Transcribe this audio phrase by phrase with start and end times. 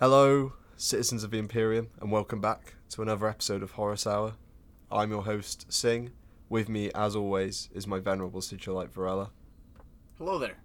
[0.00, 4.32] Hello, citizens of the Imperium, and welcome back to another episode of Horus Hour.
[4.90, 6.12] I'm your host, Sing.
[6.48, 9.30] With me, as always, is my venerable Sigilite Varela.
[10.16, 10.56] Hello there.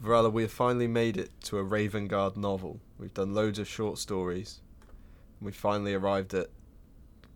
[0.00, 2.80] Varela, we have finally made it to a Raven Guard novel.
[2.98, 4.60] We've done loads of short stories,
[5.38, 6.48] and we finally arrived at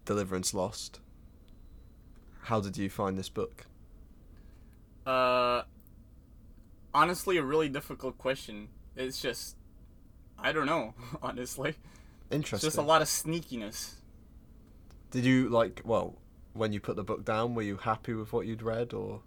[0.07, 0.99] Deliverance Lost.
[2.41, 3.67] How did you find this book?
[5.07, 5.63] Uh,
[6.93, 8.71] honestly, a really difficult question.
[8.97, 9.55] It's just,
[10.43, 10.95] I don't know.
[11.23, 11.79] Honestly, it's
[12.31, 12.67] Interesting.
[12.67, 13.95] just a lot of sneakiness.
[15.11, 15.83] Did you like?
[15.85, 16.17] Well,
[16.55, 19.23] when you put the book down, were you happy with what you'd read, or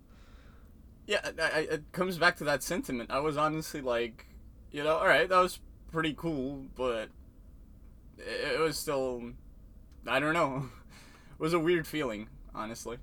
[1.07, 3.11] Yeah, I, I, it comes back to that sentiment.
[3.11, 4.27] I was honestly like,
[4.71, 5.59] you know, all right, that was
[5.91, 7.09] pretty cool, but
[8.17, 9.31] it, it was still,
[10.07, 10.69] I don't know.
[11.37, 12.97] It was a weird feeling, honestly.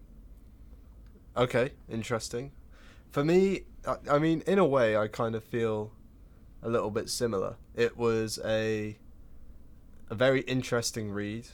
[1.36, 2.52] Okay, interesting.
[3.10, 5.92] For me, I, I mean, in a way, I kind of feel
[6.62, 7.56] a little bit similar.
[7.74, 8.98] It was a
[10.08, 11.48] a very interesting read.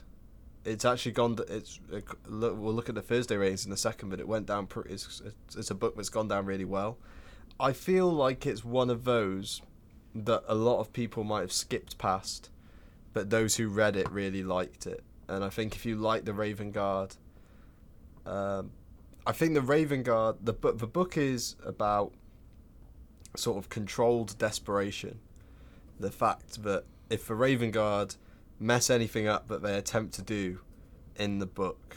[0.65, 1.39] It's actually gone.
[1.49, 4.47] It's it, look, we'll look at the Thursday ratings in a second, but it went
[4.47, 4.67] down.
[4.67, 5.23] Pretty, it's,
[5.57, 6.99] it's a book that's gone down really well.
[7.61, 9.63] I feel like it's one of those
[10.15, 12.51] that a lot of people might have skipped past,
[13.13, 15.03] but those who read it really liked it.
[15.29, 17.17] And I think if you like the Raven Guard,
[18.27, 18.71] um,
[19.27, 22.13] I think the Raven Guard, the book, the book is about
[23.37, 25.21] sort of controlled desperation.
[26.01, 28.17] The fact that if the Raven Guard
[28.59, 30.61] mess anything up that they attempt to do
[31.17, 31.97] in the book,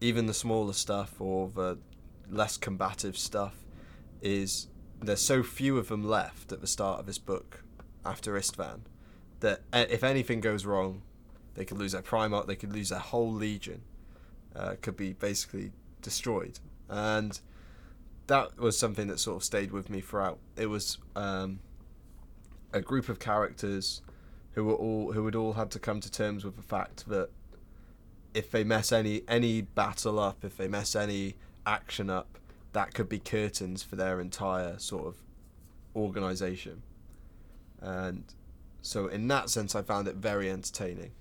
[0.00, 1.78] even the smaller stuff or the
[2.30, 3.64] less combative stuff,
[4.20, 4.68] is
[5.00, 7.62] there's so few of them left at the start of this book
[8.04, 8.80] after Istvan
[9.40, 11.02] that if anything goes wrong,
[11.54, 13.82] they could lose their Primarch, they could lose their whole legion,
[14.54, 16.58] uh, could be basically destroyed.
[16.88, 17.38] And
[18.26, 20.38] that was something that sort of stayed with me throughout.
[20.56, 21.60] It was um,
[22.72, 24.02] a group of characters
[24.52, 27.30] who were all who had all had to come to terms with the fact that
[28.34, 31.36] if they mess any any battle up, if they mess any
[31.66, 32.38] action up,
[32.72, 35.16] that could be curtains for their entire sort of
[35.94, 36.82] organization.
[37.80, 38.24] And
[38.82, 41.12] so in that sense I found it very entertaining.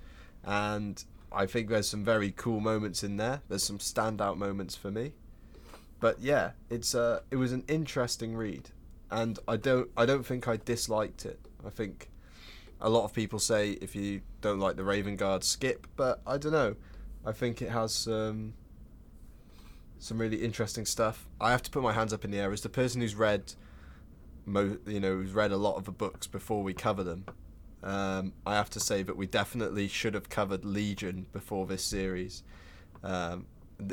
[0.44, 3.42] And I think there's some very cool moments in there.
[3.50, 5.14] There's some standout moments for me.
[6.00, 8.70] But yeah, it's uh it was an interesting read.
[9.12, 11.40] And I don't I don't think I disliked it.
[11.66, 12.10] I think
[12.82, 16.38] a lot of people say if you don't like the Raven Guard skip, but I
[16.38, 16.76] don't know.
[17.26, 18.54] I think it has some
[19.98, 21.28] some really interesting stuff.
[21.40, 23.54] I have to put my hands up in the air as the person who's read
[24.46, 27.26] mo- you know, who's read a lot of the books before we cover them.
[27.84, 32.44] Um, I have to say that we definitely should have covered Legion before this series.
[33.04, 33.46] Um,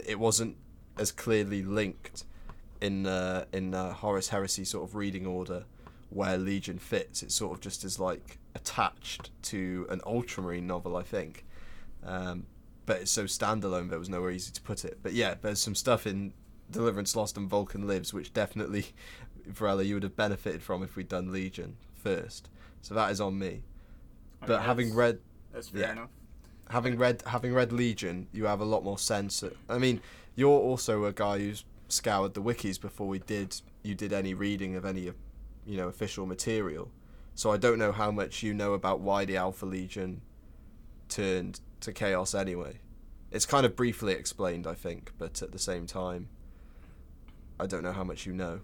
[0.06, 0.56] it wasn't
[0.98, 2.24] as clearly linked
[2.80, 5.64] in uh, in uh, Horus Heresy sort of reading order
[6.10, 7.22] where Legion fits.
[7.22, 11.46] It sort of just is like attached to an Ultramarine novel, I think.
[12.04, 12.46] Um,
[12.84, 14.98] but it's so standalone there was nowhere easy to put it.
[15.02, 16.34] But yeah, there's some stuff in
[16.70, 18.86] Deliverance Lost and Vulcan Lives which definitely,
[19.46, 22.48] Varela, you would have benefited from if we'd done Legion first.
[22.82, 23.62] So that is on me.
[24.42, 25.20] I But having read
[25.52, 25.92] That's fair yeah.
[25.92, 26.10] enough.
[26.68, 29.44] having read having read Legion, you have a lot more sense.
[29.68, 30.00] I mean,
[30.34, 34.76] you're also a guy who's scoured the wikis before we did you did any reading
[34.76, 35.10] of any
[35.66, 36.90] you know official material.
[37.34, 40.20] So I don't know how much you know about why the Alpha Legion
[41.08, 42.78] turned to chaos anyway.
[43.30, 46.28] It's kind of briefly explained, I think, but at the same time,
[47.58, 48.60] I don't know how much you know.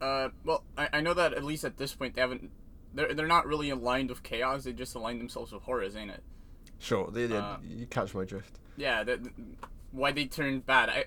[0.00, 2.50] Uh, well, I, I know that at least at this point they haven't.
[2.92, 4.64] They're, they're not really aligned with chaos.
[4.64, 6.22] They just aligned themselves with Horus, ain't it?
[6.78, 8.58] Sure, the, the- Uh, you catch my drift.
[8.76, 9.02] Yeah.
[9.04, 9.30] The, the-
[9.94, 10.88] why they turned bad?
[10.88, 11.04] I,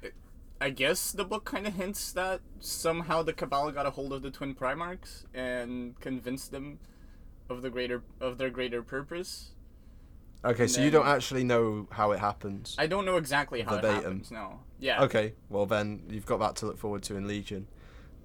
[0.59, 4.21] I guess the book kind of hints that somehow the Cabal got a hold of
[4.21, 6.79] the twin Primarchs and convinced them
[7.49, 9.51] of the greater of their greater purpose.
[10.45, 12.75] Okay, and so you don't actually know how it happens.
[12.77, 13.89] I don't know exactly how Verbatim.
[13.89, 14.31] it happens.
[14.31, 14.59] No.
[14.79, 15.03] Yeah.
[15.03, 17.67] Okay, well then you've got that to look forward to in Legion.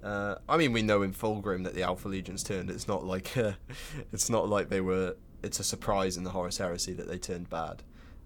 [0.03, 2.71] Uh, I mean, we know in Fulgrim that the Alpha Legions turned.
[2.71, 3.53] It's not like uh,
[4.13, 5.17] it's not like they were.
[5.43, 7.83] It's a surprise in the Horus Heresy that they turned bad.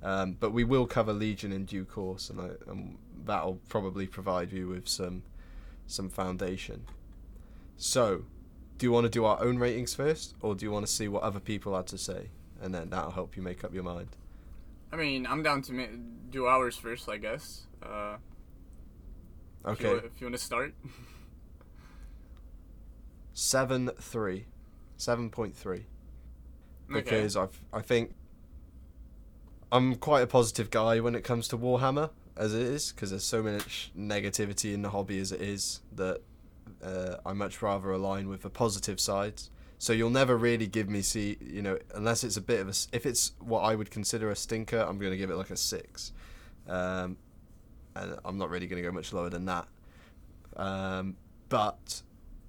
[0.06, 4.53] Um, but we will cover Legion in due course, and, I, and that'll probably provide
[4.53, 5.25] you with some
[5.88, 6.85] some foundation.
[7.76, 8.25] So,
[8.79, 11.08] do you want to do our own ratings first, or do you want to see
[11.08, 12.31] what other people had to say,
[12.62, 14.11] and then that'll help you make up your mind?
[14.93, 15.87] I mean, I'm down to ma-
[16.31, 17.67] do ours first, I guess.
[17.82, 18.19] Uh,
[19.67, 20.73] if you, Okay, if you want to start.
[23.32, 24.47] seven three,
[24.97, 25.87] seven point three.
[26.88, 27.00] Okay.
[27.02, 28.14] because I've I think
[29.72, 33.24] I'm quite a positive guy when it comes to Warhammer as it is because there's
[33.24, 36.20] so much negativity in the hobby as it is that
[36.82, 39.50] uh, I much rather align with the positive sides.
[39.78, 42.74] So you'll never really give me see, you know, unless it's a bit of a.
[42.92, 45.56] If it's what I would consider a stinker, I'm going to give it like a
[45.56, 46.12] six,
[46.66, 47.18] um,
[47.94, 49.68] and I'm not really going to go much lower than that.
[50.56, 51.16] Um,
[51.50, 52.00] but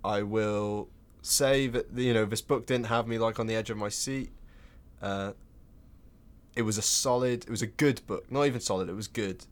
[0.06, 0.88] I will
[1.22, 3.90] say that you know this book didn't have me like on the edge of my
[3.90, 4.32] seat.
[5.02, 5.34] Uh,
[6.58, 7.44] it was a solid.
[7.44, 8.32] It was a good book.
[8.32, 8.90] Not even solid.
[8.90, 9.46] It was good,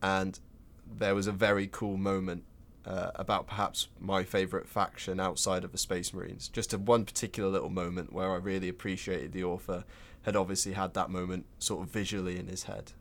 [0.00, 0.38] and
[0.86, 2.44] there was a very cool moment
[2.86, 6.46] uh, about perhaps my favorite faction outside of the Space Marines.
[6.46, 9.82] Just a one particular little moment where I really appreciated the author
[10.22, 12.92] had obviously had that moment sort of visually in his head,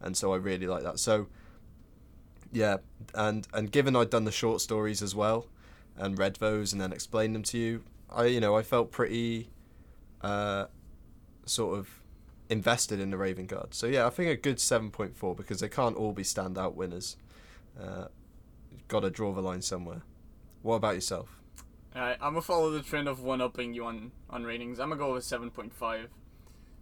[0.00, 1.00] and so I really like that.
[1.00, 1.26] So
[2.52, 2.76] yeah,
[3.14, 5.48] and and given I'd done the short stories as well,
[5.96, 9.50] and read those and then explained them to you, I you know I felt pretty,
[10.22, 10.66] uh,
[11.46, 11.88] sort of
[12.48, 13.74] invested in the Raven Guard.
[13.74, 16.74] So yeah, I think a good seven point four because they can't all be standout
[16.74, 17.16] winners.
[17.80, 18.06] Uh,
[18.88, 20.00] Got to draw the line somewhere.
[20.62, 21.38] What about yourself?
[21.94, 24.78] I'm gonna follow the trend of one upping you on, on ratings.
[24.78, 26.06] I'm gonna go with 7.5.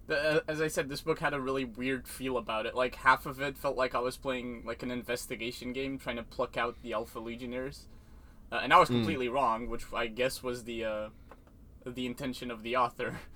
[0.06, 2.74] The, uh, as I said, this book had a really weird feel about it.
[2.74, 6.22] Like, half of it felt like I was playing, like, an investigation game, trying to
[6.22, 7.88] pluck out the Alpha Legionnaires.
[8.52, 11.08] Uh, and I was completely wrong, which I guess was the, uh,
[11.84, 13.16] the intention of the author.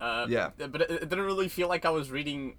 [0.00, 0.50] Uh, Yeah.
[0.58, 2.56] But it, it didn't really feel like I was reading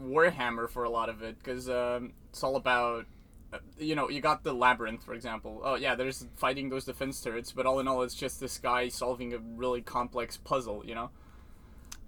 [0.00, 3.06] Warhammer for a lot of it, because um, it's all about
[3.54, 5.60] uh, you know, you got the labyrinth, for example.
[5.62, 8.88] Oh yeah, there's fighting those defense turrets, but all in all, it's just this guy
[8.88, 10.82] solving a really complex puzzle.
[10.84, 11.10] You know.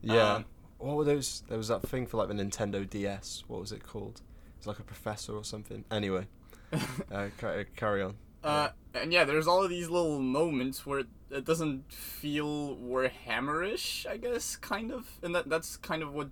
[0.03, 0.35] Yeah.
[0.35, 0.45] Um,
[0.79, 1.45] what were those?
[1.49, 3.45] There was that thing for like the Nintendo DS.
[3.47, 4.23] What was it called?
[4.59, 5.85] It's like a professor or something.
[5.91, 6.27] Anyway,
[7.13, 7.29] uh,
[7.77, 8.17] carry on.
[8.47, 11.01] Uh, and yeah, there's all of these little moments where
[11.31, 16.29] it, doesn't feel Warhammerish, I guess, kind of, and that that's kind of what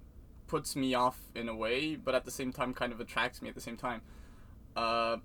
[0.47, 3.49] puts me off in a way, but at the same time, kind of attracts me
[3.49, 4.03] at the same time.
[4.77, 5.17] Uh,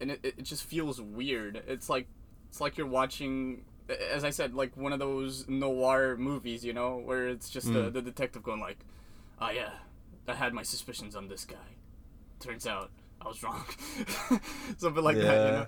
[0.00, 1.62] and it, it just feels weird.
[1.66, 2.06] It's like
[2.48, 3.64] it's like you're watching,
[4.12, 7.90] as I said, like one of those noir movies, you know, where it's just the,
[7.90, 7.92] Mm.
[7.92, 8.78] the detective going like,
[9.40, 9.70] "Oh yeah,
[10.26, 11.76] I had my suspicions on this guy.
[12.40, 12.90] Turns out
[13.20, 13.64] I was wrong."
[14.78, 15.66] Something like that, you know.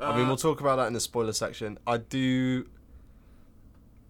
[0.00, 1.78] I mean, we'll talk about that in the spoiler section.
[1.86, 2.66] I do,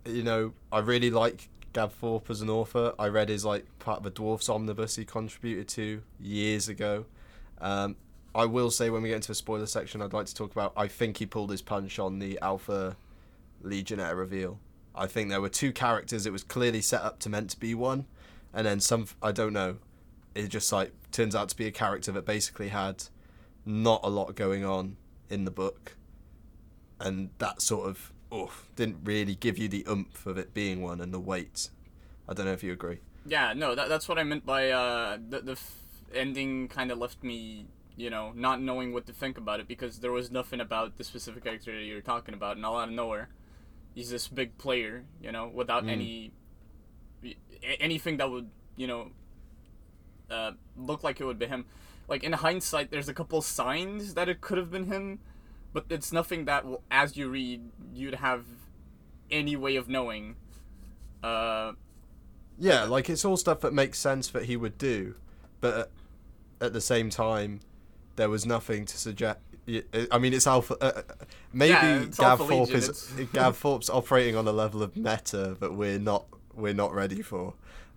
[0.04, 2.94] you know, I really like Gav Thorpe as an author.
[2.98, 7.06] I read his like part of the Dwarfs Omnibus he contributed to years ago.
[7.60, 7.96] Um,
[8.34, 10.72] I will say when we get into the spoiler section, I'd like to talk about.
[10.76, 12.96] I think he pulled his punch on the Alpha
[13.62, 14.60] Legionnaire reveal.
[14.94, 16.26] I think there were two characters.
[16.26, 18.06] It was clearly set up to meant to be one,
[18.54, 19.06] and then some.
[19.22, 19.78] I don't know.
[20.34, 23.04] It just like turns out to be a character that basically had
[23.66, 24.96] not a lot going on
[25.30, 25.96] in the book,
[26.98, 31.00] and that sort of oof didn't really give you the oomph of it being one
[31.00, 31.70] and the weight.
[32.28, 32.98] I don't know if you agree.
[33.26, 35.80] Yeah, no, that, that's what I meant by uh, the the f-
[36.14, 36.68] ending.
[36.68, 37.66] Kind of left me,
[37.96, 41.04] you know, not knowing what to think about it because there was nothing about the
[41.04, 43.28] specific character that you're talking about, and all out of nowhere,
[43.94, 45.90] he's this big player, you know, without Mm.
[45.90, 46.32] any
[47.78, 49.10] anything that would, you know,
[50.30, 51.66] uh, look like it would be him.
[52.10, 55.20] Like in hindsight, there's a couple signs that it could have been him,
[55.72, 57.60] but it's nothing that, will, as you read,
[57.94, 58.44] you'd have
[59.30, 60.34] any way of knowing.
[61.22, 61.72] Uh,
[62.58, 65.14] Yeah, like it's all stuff that makes sense that he would do,
[65.60, 65.90] but
[66.60, 67.60] at- the same time,
[68.16, 69.38] there was nothing to suggest.
[70.10, 70.74] I mean, it's Alpha.
[70.80, 71.02] Uh, uh,
[71.52, 74.94] maybe Yeah, it's Gav Alpha Thorpe is it's- Gav Thorpe's operating on a level of
[74.96, 77.54] meta that we're not we're not ready for,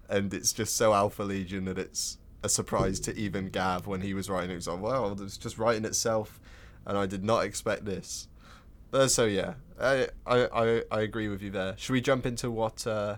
[0.07, 4.13] and it's just so Alpha Legion that it's a surprise to even Gav when he
[4.13, 4.53] was writing it.
[4.53, 6.39] He was like, "Wow, it's just writing itself,"
[6.85, 8.27] and I did not expect this.
[8.91, 11.75] Uh, so yeah, I, I I I agree with you there.
[11.77, 13.17] Should we jump into what uh,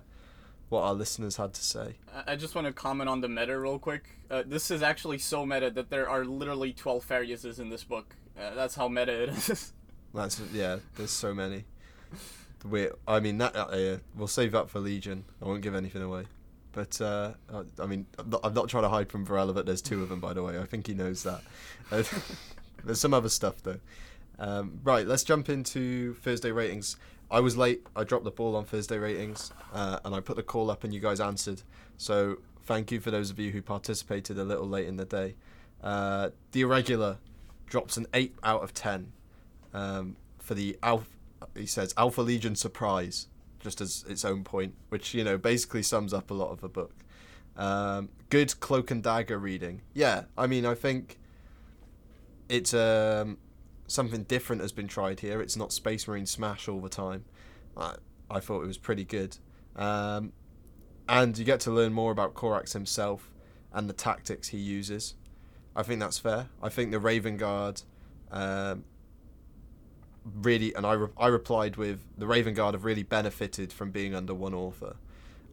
[0.69, 1.95] what our listeners had to say?
[2.27, 4.09] I- just want to comment on the meta real quick.
[4.31, 8.15] Uh, this is actually so meta that there are literally 12 Fariuses in this book.
[8.39, 9.73] Uh, that's how meta it is.
[10.13, 10.77] That's yeah.
[10.95, 11.65] There's so many.
[12.63, 13.53] We, I mean that.
[13.55, 15.25] Uh, yeah, we'll save that for Legion.
[15.41, 16.25] I won't give anything away.
[16.75, 17.31] But uh,
[17.79, 20.09] I, mean, I'm not, I'm not trying to hide from Varela that there's two of
[20.09, 20.19] them.
[20.19, 21.41] By the way, I think he knows that.
[21.89, 22.03] Uh,
[22.83, 23.79] there's some other stuff though.
[24.37, 26.97] Um, right, let's jump into Thursday ratings.
[27.31, 27.87] I was late.
[27.95, 30.93] I dropped the ball on Thursday ratings, uh, and I put the call up, and
[30.93, 31.61] you guys answered.
[31.95, 35.35] So thank you for those of you who participated a little late in the day.
[35.81, 37.19] Uh, the irregular
[37.67, 39.13] drops an eight out of ten
[39.73, 41.07] um, for the Alpha.
[41.55, 43.27] He says Alpha Legion surprise,
[43.65, 46.69] just as its own point, which you know basically sums up a lot of the
[46.69, 46.93] book.
[47.57, 49.81] Um, good cloak and dagger reading.
[49.93, 51.17] Yeah, I mean I think
[52.47, 53.39] it's um,
[53.87, 55.41] something different has been tried here.
[55.41, 57.25] It's not Space Marine Smash all the time.
[57.75, 57.95] I,
[58.29, 59.37] I thought it was pretty good,
[59.75, 60.31] um,
[61.09, 63.33] and you get to learn more about Corax himself
[63.73, 65.15] and the tactics he uses.
[65.75, 66.49] I think that's fair.
[66.61, 67.81] I think the Raven Guard
[68.31, 68.85] um,
[70.33, 74.13] really, and I re- I replied with the Raven Guard have really benefited from being
[74.15, 74.95] under one author.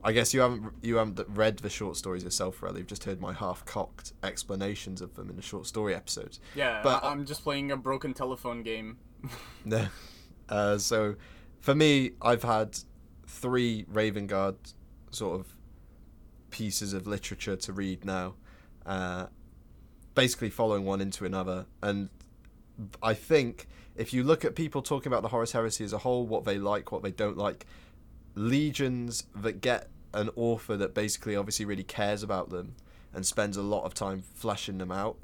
[0.04, 2.78] I guess you haven't you haven't read the short stories yourself, really.
[2.80, 6.40] You've just heard my half-cocked explanations of them in the short story episodes.
[6.56, 8.98] Yeah, But- I'm just playing a broken telephone game.
[9.64, 9.86] No.
[10.48, 11.14] Uh, so,
[11.60, 12.76] for me, I've had
[13.28, 14.56] three Raven Guard
[15.12, 15.54] sort of
[16.50, 18.34] pieces of literature to read now,
[18.84, 19.26] uh,
[20.16, 21.66] basically following one into another.
[21.80, 22.08] And
[23.02, 26.26] I think if you look at people talking about the Horus Heresy as a whole,
[26.26, 27.66] what they like, what they don't like,
[28.34, 32.74] legions that get an author that basically obviously really cares about them
[33.14, 35.16] and spends a lot of time fleshing them out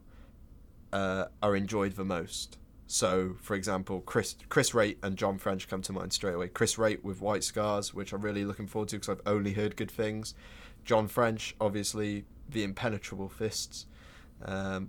[0.93, 2.59] uh, are enjoyed the most.
[2.87, 6.49] So, for example, Chris Chris Wraight and John French come to mind straight away.
[6.49, 9.77] Chris Wraight with White Scars, which I'm really looking forward to because I've only heard
[9.77, 10.35] good things.
[10.87, 13.85] John French, obviously, the Impenetrable Fists.
[14.43, 14.89] Um,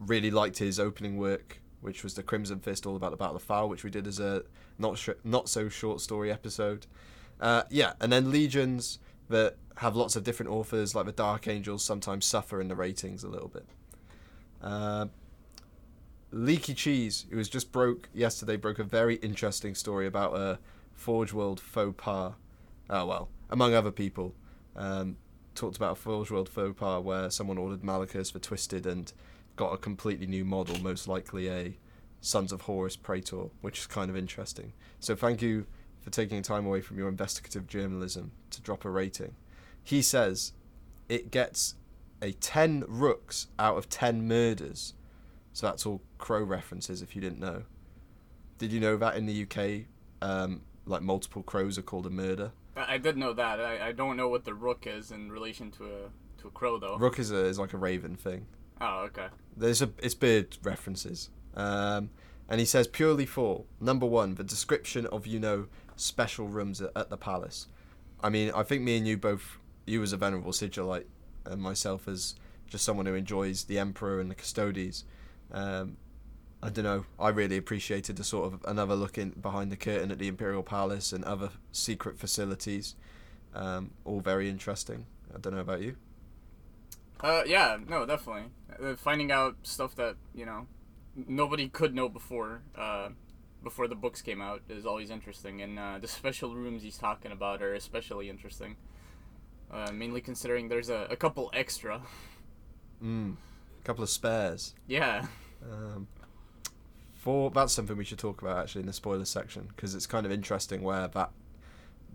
[0.00, 3.42] really liked his opening work, which was the Crimson Fist, all about the Battle of
[3.42, 4.42] Phall, which we did as a
[4.76, 6.84] not sh- not so short story episode.
[7.40, 11.84] Uh, yeah, and then Legions that have lots of different authors, like the Dark Angels,
[11.84, 13.66] sometimes suffer in the ratings a little bit.
[14.60, 15.06] Uh,
[16.32, 20.58] Leaky Cheese, who was just broke yesterday, broke a very interesting story about a
[20.92, 22.32] Forge World faux pas.
[22.90, 24.34] Oh well, among other people,
[24.74, 25.18] um,
[25.54, 29.12] talked about a Forge World faux pas where someone ordered Malachus for Twisted and
[29.56, 31.76] got a completely new model, most likely a
[32.20, 34.72] Sons of Horus Praetor, which is kind of interesting.
[35.00, 35.66] So thank you
[36.00, 39.34] for taking time away from your investigative journalism to drop a rating.
[39.82, 40.52] He says
[41.08, 41.74] it gets
[42.22, 44.94] a 10 rooks out of 10 murders.
[45.52, 47.62] So that's all crow references if you didn't know.
[48.58, 49.86] Did you know that in the UK,
[50.22, 52.52] um, like multiple crows are called a murder?
[52.76, 53.60] I, did know that.
[53.60, 56.78] I, I don't know what the rook is in relation to a to a crow
[56.78, 56.98] though.
[56.98, 58.46] Rook is, a, is like a raven thing.
[58.80, 59.28] Oh, okay.
[59.56, 61.30] There's a it's bird references.
[61.54, 62.10] Um,
[62.48, 65.66] and he says purely for number one, the description of you know
[65.96, 67.68] special rooms at, at the palace.
[68.20, 71.06] I mean, I think me and you both, you as a venerable sigilite,
[71.44, 72.34] and myself as
[72.66, 75.04] just someone who enjoys the emperor and the custodes.
[75.52, 75.96] Um,
[76.62, 77.04] I don't know.
[77.18, 80.62] I really appreciated the sort of another look in behind the curtain at the imperial
[80.62, 82.96] palace and other secret facilities.
[83.54, 85.06] Um, all very interesting.
[85.34, 85.96] I don't know about you.
[87.20, 88.50] Uh, yeah, no, definitely.
[88.82, 90.66] Uh, finding out stuff that you know
[91.14, 93.08] nobody could know before, uh,
[93.62, 97.32] before the books came out is always interesting, and uh, the special rooms he's talking
[97.32, 98.76] about are especially interesting.
[99.70, 102.00] Uh, mainly considering there's a, a couple extra.
[103.02, 103.36] Mm.
[103.80, 104.74] A couple of spares.
[104.86, 105.26] Yeah.
[105.62, 106.06] Um,
[107.14, 110.24] for that's something we should talk about actually in the spoiler section because it's kind
[110.24, 111.30] of interesting where that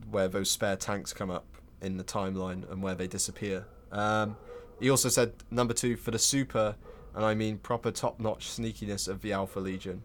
[0.09, 1.45] where those spare tanks come up
[1.81, 3.65] in the timeline and where they disappear.
[3.91, 4.37] Um,
[4.81, 6.75] he also said number two for the super,
[7.15, 10.03] and I mean proper top-notch sneakiness of the Alpha Legion.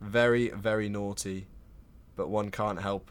[0.00, 1.46] Very very naughty,
[2.16, 3.10] but one can't help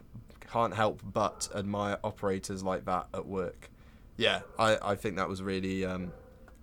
[0.52, 3.70] can't help but admire operators like that at work.
[4.18, 6.12] Yeah, I, I think that was really um,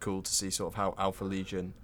[0.01, 1.75] cool to see sort of how Alpha Legion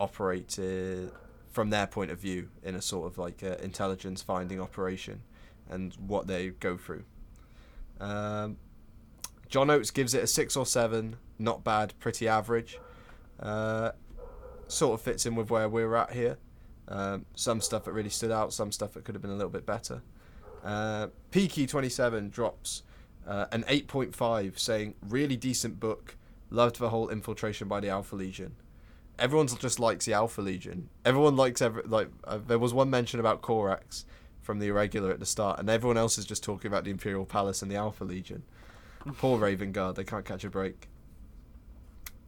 [0.00, 1.10] operate uh,
[1.50, 5.22] from their point of view in a sort of like uh, intelligence finding operation
[5.68, 7.04] and what they go through.
[8.00, 8.56] Um,
[9.48, 12.78] John Oates gives it a six or seven, not bad, pretty average.
[13.40, 13.92] Uh,
[14.66, 16.38] sort of fits in with where we're at here.
[16.88, 19.50] Um, some stuff that really stood out, some stuff that could have been a little
[19.50, 20.02] bit better.
[20.64, 22.82] Uh, Peaky27 drops
[23.26, 26.16] uh, an 8.5 saying, really decent book,
[26.50, 28.56] loved the whole infiltration by the Alpha Legion
[29.18, 30.88] everyone just likes the Alpha Legion.
[31.04, 32.08] Everyone likes every like.
[32.24, 34.04] Uh, there was one mention about Corax
[34.40, 37.26] from the irregular at the start, and everyone else is just talking about the Imperial
[37.26, 38.44] Palace and the Alpha Legion.
[39.16, 40.88] Poor Raven Guard, they can't catch a break.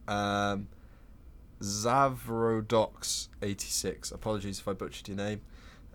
[0.07, 0.67] Um,
[1.61, 4.11] Zavrodox eighty six.
[4.11, 5.41] Apologies if I butchered your name.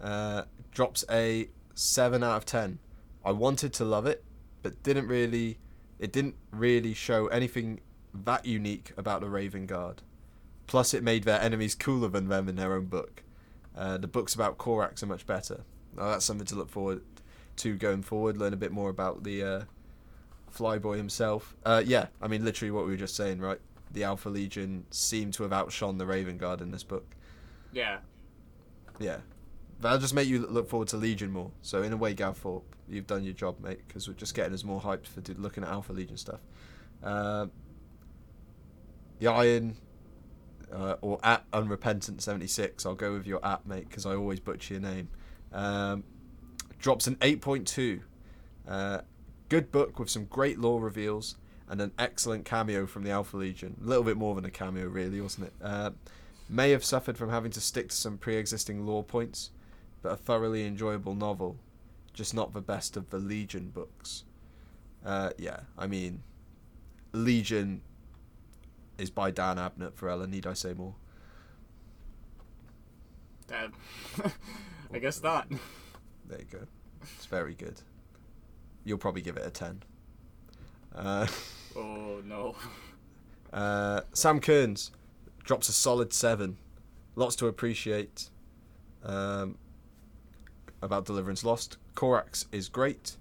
[0.00, 2.78] Uh, drops a seven out of ten.
[3.25, 4.25] I wanted to love it,
[4.62, 5.59] but didn't really.
[5.99, 7.81] It didn't really show anything
[8.14, 10.02] that unique about the Raven Guard.
[10.66, 13.23] Plus, it made their enemies cooler than them in their own book.
[13.76, 15.64] Uh, the books about Corax are much better.
[15.97, 17.02] That's something to look forward
[17.57, 18.37] to going forward.
[18.37, 19.61] Learn a bit more about the uh,
[20.56, 21.56] Flyboy himself.
[21.64, 23.60] Uh, yeah, I mean, literally what we were just saying, right?
[23.92, 27.14] The Alpha Legion seem to have outshone the Raven Guard in this book.
[27.72, 27.98] Yeah.
[28.98, 29.18] Yeah.
[29.80, 31.50] That'll just make you look forward to Legion more.
[31.62, 34.54] So, in a way, Gav Thorpe, you've done your job, mate, because we're just getting
[34.54, 36.40] us more hyped for looking at Alpha Legion stuff.
[37.02, 37.46] Uh,
[39.22, 39.76] Iron
[40.72, 44.75] uh, or at unrepentant 76 i'll go with your at mate because i always butcher
[44.75, 45.08] your name
[45.52, 46.04] um,
[46.78, 48.00] drops an 8.2
[48.68, 49.00] uh,
[49.49, 51.37] good book with some great lore reveals
[51.69, 54.87] and an excellent cameo from the alpha legion a little bit more than a cameo
[54.87, 55.91] really wasn't it uh,
[56.49, 59.50] may have suffered from having to stick to some pre-existing lore points
[60.07, 61.57] but a thoroughly enjoyable novel,
[62.12, 64.23] just not the best of the Legion books.
[65.05, 66.23] Uh, yeah, I mean,
[67.12, 67.83] Legion
[68.99, 70.29] is by Dan Abnett Varela.
[70.29, 70.95] Need I say more?
[73.49, 73.73] That,
[74.95, 75.49] I guess not.
[76.29, 76.67] There you go.
[77.17, 77.81] It's very good.
[78.87, 79.83] You'll probably give it a 10.
[80.95, 81.26] Uh,
[81.76, 82.57] Oh no.
[83.52, 84.93] uh, Sam Kearns
[85.45, 86.57] drops a solid 7.
[87.16, 88.31] Lots to appreciate
[89.05, 89.59] um,
[90.81, 91.76] about Deliverance Lost.
[91.95, 93.16] Korax is great.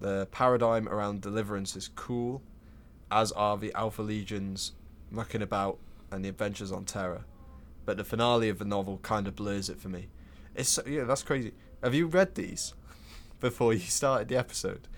[0.00, 2.42] The paradigm around Deliverance is cool,
[3.10, 4.72] as are the Alpha Legions
[5.10, 5.78] mucking about
[6.10, 7.24] and the adventures on Terra.
[7.86, 10.08] But the finale of the novel kind of blurs it for me.
[10.54, 11.52] It's so, yeah, that's crazy.
[11.82, 12.74] Have you read these
[13.40, 14.88] before you started the episode?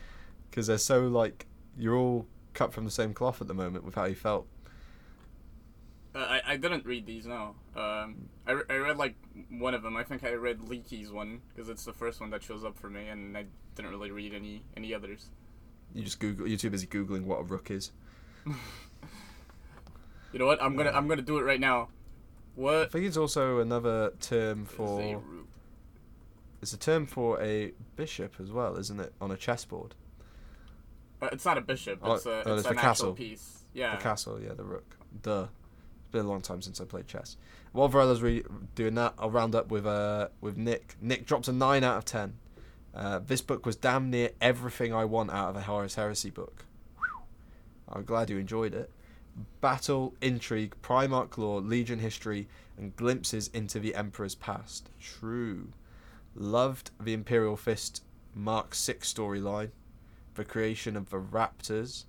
[0.57, 1.45] Because they're so like
[1.77, 4.47] you're all cut from the same cloth at the moment with how you felt.
[6.15, 7.55] Uh, I, I didn't read these, no.
[7.77, 9.17] Um, I, re- I read like
[9.51, 9.99] one of them.
[9.99, 12.89] I think I read Leaky's one because it's the first one that shows up for
[12.89, 13.45] me, and I
[13.75, 15.27] didn't really read any any others.
[15.95, 16.49] You just Google.
[16.49, 17.93] You're too busy googling what a rook is.
[20.33, 20.63] You know what?
[20.63, 21.89] I'm gonna I'm gonna do it right now.
[22.57, 22.75] What?
[22.75, 25.23] I think it's also another term for.
[26.61, 29.15] It's a term for a bishop as well, isn't it?
[29.19, 29.95] On a chessboard.
[31.23, 31.99] Uh, it's not a bishop.
[32.03, 33.13] Oh, It's a oh, it's it's an castle.
[33.15, 33.65] piece.
[33.73, 33.97] Yeah.
[33.97, 34.97] The castle, yeah, the rook.
[35.23, 35.47] Duh.
[36.03, 37.37] It's been a long time since I played chess.
[37.73, 38.45] While Varela's re-
[38.75, 40.97] doing that, I'll round up with uh with Nick.
[41.01, 42.35] Nick drops a nine out of ten.
[42.95, 46.65] Uh, this book was damn near everything I want out of a Horus Heresy book.
[47.89, 48.91] I'm glad you enjoyed it.
[49.61, 54.89] Battle, intrigue, Primarch lore, Legion history, and glimpses into the Emperor's past.
[54.99, 55.69] True.
[56.35, 58.03] Loved the Imperial Fist
[58.35, 59.71] Mark 6 storyline,
[60.37, 62.05] the creation of the Raptors,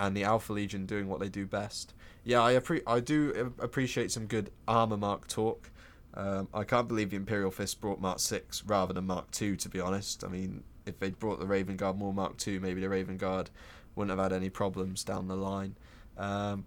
[0.00, 1.94] and the Alpha Legion doing what they do best.
[2.24, 5.70] Yeah, I appre- I do appreciate some good armor mark talk.
[6.14, 9.56] Um, I can't believe the Imperial Fist brought Mark Six rather than Mark Two.
[9.56, 12.80] To be honest, I mean, if they'd brought the Raven Guard more Mark Two, maybe
[12.80, 13.50] the Raven Guard
[13.94, 15.74] wouldn't have had any problems down the line.
[16.16, 16.66] Um,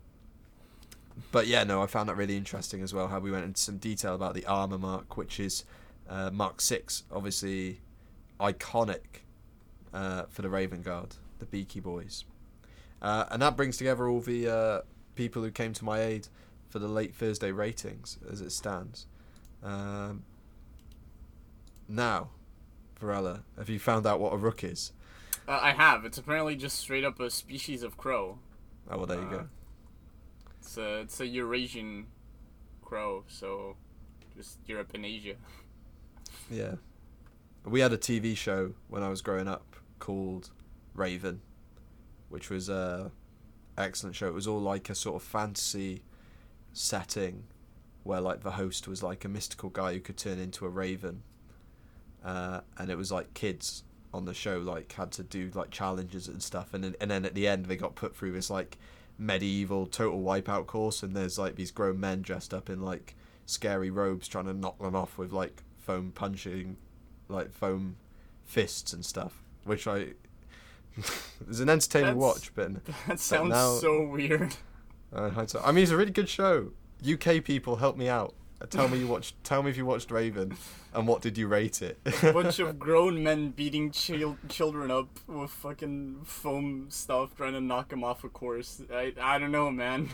[1.31, 3.07] but yeah, no, I found that really interesting as well.
[3.07, 5.63] How we went into some detail about the armor mark, which is
[6.09, 7.81] uh, Mark Six, obviously
[8.39, 9.21] iconic
[9.93, 12.25] uh, for the Raven Guard, the Beaky Boys.
[13.01, 14.81] Uh, and that brings together all the uh,
[15.15, 16.27] people who came to my aid
[16.69, 19.07] for the late Thursday ratings as it stands.
[19.63, 20.23] Um,
[21.87, 22.29] now,
[22.99, 24.91] Varela, have you found out what a rook is?
[25.47, 26.05] Uh, I have.
[26.05, 28.37] It's apparently just straight up a species of crow.
[28.89, 29.47] Oh, well, there you Uh, go.
[30.59, 32.05] It's a it's a Eurasian
[32.83, 33.75] crow, so
[34.37, 35.35] just Europe and Asia.
[36.49, 36.75] Yeah.
[37.63, 39.70] We had a TV show when I was growing up
[40.01, 40.49] called
[40.93, 41.39] Raven,
[42.27, 43.11] which was a
[43.77, 44.27] excellent show.
[44.27, 46.03] It was all like a sort of fantasy
[46.73, 47.45] setting
[48.03, 51.23] where like the host was like a mystical guy who could turn into a raven.
[52.23, 53.83] Uh, and it was like kids
[54.13, 57.25] on the show like had to do like challenges and stuff and then, and then
[57.25, 58.77] at the end they got put through this like
[59.17, 63.89] medieval total wipeout course and there's like these grown men dressed up in like scary
[63.89, 66.75] robes trying to knock them off with like foam punching
[67.29, 67.95] like foam
[68.43, 70.07] fists and stuff which i
[70.97, 72.71] it's an entertaining That's- watch but
[73.07, 74.55] That sounds now- so weird.
[75.15, 75.29] uh,
[75.63, 76.71] I mean, it's a really good show.
[77.09, 78.33] UK people, help me out.
[78.61, 79.35] Uh, Tell me you watched.
[79.43, 80.55] Tell me if you watched Raven,
[80.93, 81.97] and what did you rate it?
[82.21, 87.61] A bunch of grown men beating chil- children up with fucking foam stuff, trying to
[87.61, 88.81] knock them off a course.
[88.93, 90.09] I I don't know, man.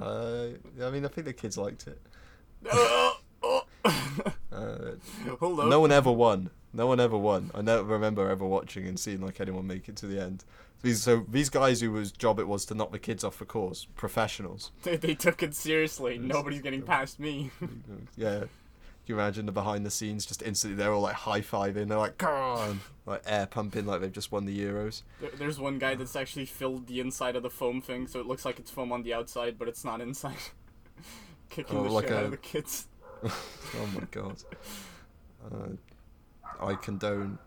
[0.00, 0.46] uh,
[0.82, 2.00] I mean, I think the kids liked it.
[2.72, 3.64] Oh, oh.
[4.52, 4.92] Uh,
[5.40, 5.66] Hold up.
[5.68, 6.50] no one ever won.
[6.74, 7.50] No one ever won.
[7.54, 10.44] I never remember ever watching and seeing like anyone make it to the end.
[10.82, 13.86] These so these guys whose job it was to knock the kids off the course,
[13.94, 14.72] professionals.
[14.82, 16.18] They, they took it seriously.
[16.18, 17.50] Nobody's getting past me.
[18.16, 18.40] yeah.
[18.40, 18.48] Can
[19.06, 22.18] you imagine the behind the scenes just instantly they're all like high fiving, they're like,
[22.18, 25.02] come on like air pumping like they've just won the Euros.
[25.20, 28.26] There- There's one guy that's actually filled the inside of the foam thing, so it
[28.26, 30.36] looks like it's foam on the outside, but it's not inside.
[31.50, 32.86] Kicking Oh, the like shit out of the kids.
[33.24, 34.36] oh my god.
[35.44, 35.68] Uh,
[36.62, 37.38] I condone.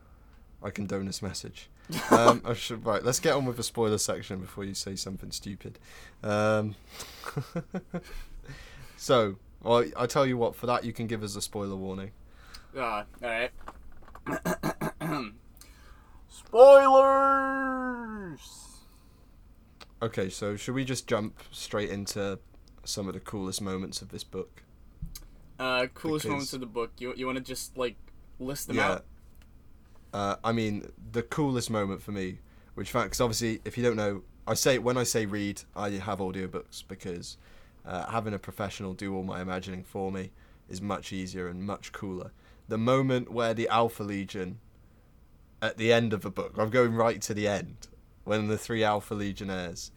[0.63, 1.69] I condone this message.
[2.09, 5.29] Um, I should, right, let's get on with the spoiler section before you say something
[5.31, 5.77] stupid.
[6.23, 6.73] Um,
[8.97, 10.55] so, well, I tell you what.
[10.55, 12.11] For that, you can give us a spoiler warning.
[12.77, 13.51] Ah, alright.
[17.25, 18.41] Spoilers!
[20.01, 22.39] Okay, so should we just jump straight into
[22.83, 24.63] some of the coolest moments of this book?
[25.59, 26.91] Uh, coolest Because- moments of the book.
[26.97, 27.95] You, you want to just, like,
[28.39, 28.91] list them yeah.
[28.91, 29.05] out?
[30.13, 32.39] Uh, I mean, the coolest moment for me,
[32.75, 35.89] which fact, because obviously, if you don't know, I say when I say read, I
[35.91, 37.37] have audiobooks because
[37.85, 40.31] uh, having a professional do all my imagining for me
[40.69, 42.31] is much easier and much cooler.
[42.67, 44.59] the moment where the Alpha Legion,
[45.61, 47.87] at the end of the book, I'm going right to the end,
[48.23, 49.91] when the three Alpha Legionnaires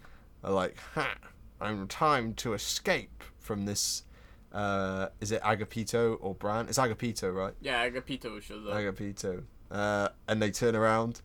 [0.45, 1.17] are like, ha,
[1.61, 4.05] I'm time to escape from this.
[4.53, 6.69] Uh, is it Agapito or Bran?
[6.69, 7.55] It's Agapito, right?
[7.61, 8.75] Yeah, Agapito shows up.
[8.75, 9.43] Agapito.
[9.71, 11.21] Uh, and they turn around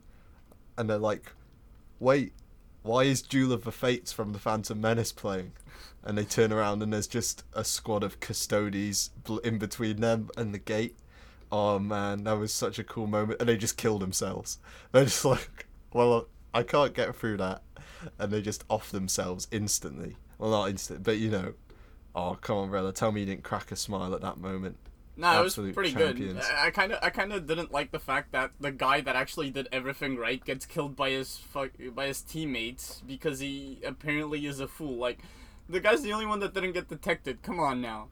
[0.78, 1.32] and they're like,
[2.00, 2.34] wait,
[2.82, 5.54] why is Duel of the Fates from the Phantom Menace playing?
[6.06, 10.54] And they turn around and there's just a squad of custodes in between them and
[10.54, 10.98] the gate.
[11.50, 13.40] Oh man, that was such a cool moment.
[13.40, 14.60] And they just kill themselves.
[14.92, 17.62] They're just like, well, I can't get through that.
[18.20, 20.18] And they just off themselves instantly.
[20.38, 21.54] Well, not instant, but you know.
[22.16, 22.92] Oh, come on, brother!
[22.92, 24.78] Tell me you didn't crack a smile at that moment.
[25.16, 26.34] No, it was pretty champions.
[26.48, 26.56] good.
[26.58, 29.52] I kind of, I kind of didn't like the fact that the guy that actually
[29.52, 34.60] did everything right gets killed by his fuck, by his teammates because he apparently is
[34.60, 34.96] a fool.
[34.98, 35.20] Like,
[35.70, 37.44] the guy's the only one that didn't get detected.
[37.44, 38.08] Come on now,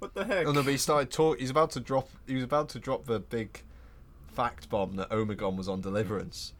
[0.00, 0.46] what the heck?
[0.46, 1.38] Oh no, but he started talk.
[1.38, 2.08] He's about to drop.
[2.26, 3.62] He was about to drop the big
[4.32, 6.52] fact bomb that Omegon was on Deliverance.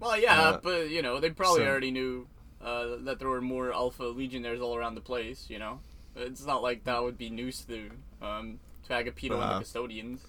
[0.00, 2.26] Well, yeah, Uh, but you know, they probably so- already knew
[2.62, 5.46] uh, that there were more Alpha Legionnaires all around the place.
[5.48, 5.80] You know,
[6.16, 7.90] it's not like that would be news to
[8.22, 10.20] um, to Agapito and Uh, the custodians.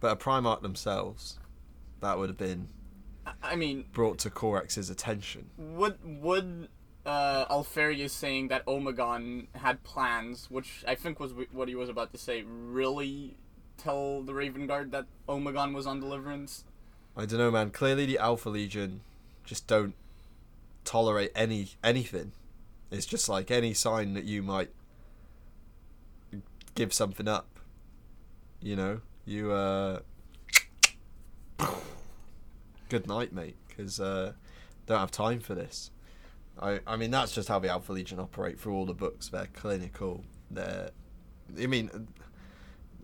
[0.00, 1.38] But a Primarch themselves,
[2.00, 2.68] that would have been
[3.26, 5.50] I- I mean, brought to Corax's attention.
[5.58, 6.68] would would
[7.06, 12.12] uh, Alpharius saying that Omegon had plans, which I think was what he was about
[12.12, 13.36] to say, really
[13.78, 16.64] tell the Raven Guard that Omegon was on Deliverance?
[17.16, 17.70] I don't know, man.
[17.70, 19.00] Clearly, the Alpha Legion
[19.44, 19.94] just don't
[20.84, 22.32] tolerate any anything.
[22.90, 24.70] It's just like any sign that you might
[26.74, 27.58] give something up.
[28.60, 30.00] You know, you uh,
[32.88, 34.32] good night, mate, because uh,
[34.86, 35.90] don't have time for this.
[36.60, 39.28] I I mean that's just how the Alpha Legion operate through all the books.
[39.28, 40.24] They're clinical.
[40.50, 40.90] They're,
[41.60, 42.08] I mean,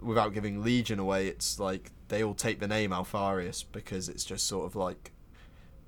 [0.01, 4.47] without giving Legion away, it's like they all take the name Alpharius because it's just
[4.47, 5.13] sort of like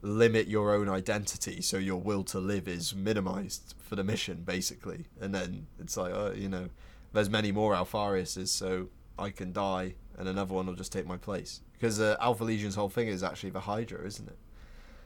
[0.00, 5.06] limit your own identity so your will to live is minimized for the mission basically
[5.20, 6.68] and then it's like uh, you know
[7.12, 11.16] there's many more Alphariuses so I can die and another one will just take my
[11.16, 14.38] place because uh, Alpha Legion's whole thing is actually the Hydra isn't it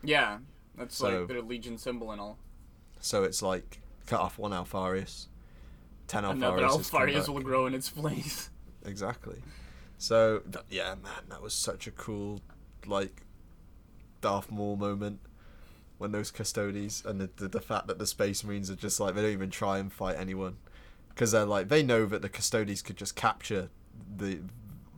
[0.02, 0.38] Yeah,
[0.76, 2.38] that's So- like their Legion symbol and all.
[3.00, 5.28] so it's like cut off one Alpharius
[6.08, 8.48] ten Another Alpharius Alpharius will grow in its place.
[8.84, 9.40] Exactly.
[9.98, 12.40] So yeah, man, that was such a cool
[12.84, 13.22] like
[14.20, 15.20] Darth Maul moment
[15.98, 19.14] when those custodes and the, the the fact that the Space Marines are just like
[19.14, 20.56] they don't even try and fight anyone
[21.14, 23.68] because they're like they know that the custodes could just capture
[24.16, 24.40] the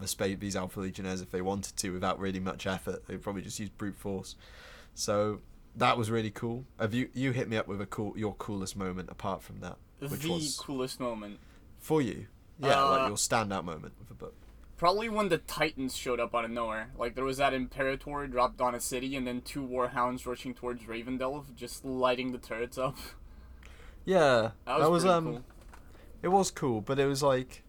[0.01, 3.07] the space these Alpha Legionnaires if they wanted to without really much effort.
[3.07, 4.37] They'd probably just use brute force.
[4.95, 5.41] So
[5.77, 6.65] that was really cool.
[6.79, 9.77] Have you you hit me up with a cool your coolest moment apart from that,
[9.99, 11.39] which the was coolest moment.
[11.79, 12.27] for you?
[12.61, 14.35] Yeah, Uh, like your standout moment of the book.
[14.77, 16.91] Probably when the Titans showed up out of nowhere.
[16.97, 20.85] Like there was that Imperator dropped on a city, and then two Warhounds rushing towards
[20.85, 22.97] Ravendelve, just lighting the turrets up.
[24.05, 25.45] Yeah, That was, pretty um, cool.
[26.25, 27.63] It was cool, but it was like,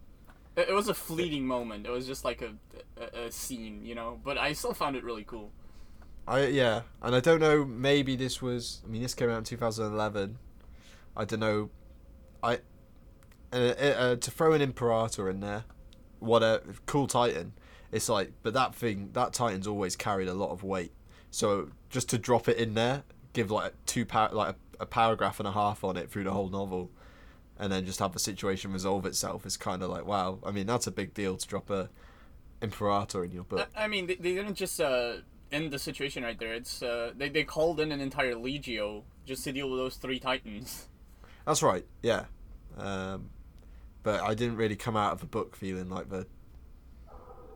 [0.56, 1.86] It, it was a fleeting moment.
[1.86, 2.54] It was just like a,
[3.00, 4.20] a a scene, you know.
[4.24, 5.52] But I still found it really cool.
[6.28, 7.66] I yeah, and I don't know.
[7.66, 8.82] Maybe this was.
[8.86, 10.38] I mean, this came out in 2011.
[11.18, 11.70] I don't know.
[12.42, 12.60] I
[13.52, 15.66] uh, uh, to throw an Imperator in there,
[16.20, 17.54] what a cool Titan.
[17.92, 20.92] It's like, but that thing, that Titan's always carried a lot of weight.
[21.30, 25.40] So just to drop it in there, give like two par- like a, a paragraph
[25.40, 26.90] and a half on it through the whole novel,
[27.60, 30.40] and then just have the situation resolve itself is kind of like wow.
[30.44, 31.90] I mean, that's a big deal to drop a
[32.62, 33.70] Imperator in your book.
[33.76, 35.18] I, I mean, they, they didn't just uh,
[35.52, 36.54] end the situation right there.
[36.54, 40.20] It's uh, they they called in an entire legio just to deal with those three
[40.20, 40.88] Titans.
[41.46, 41.86] That's right.
[42.02, 42.26] Yeah,
[42.78, 43.30] um,
[44.04, 46.26] but I didn't really come out of the book feeling like the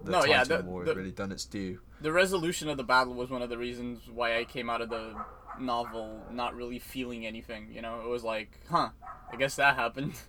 [0.04, 1.80] the No, Titan yeah, the- War the- had really done its due.
[2.02, 4.90] The resolution of the battle was one of the reasons why I came out of
[4.90, 5.16] the
[5.60, 7.72] novel not really feeling anything.
[7.74, 8.90] You know, it was like, huh,
[9.32, 10.14] I guess that happened.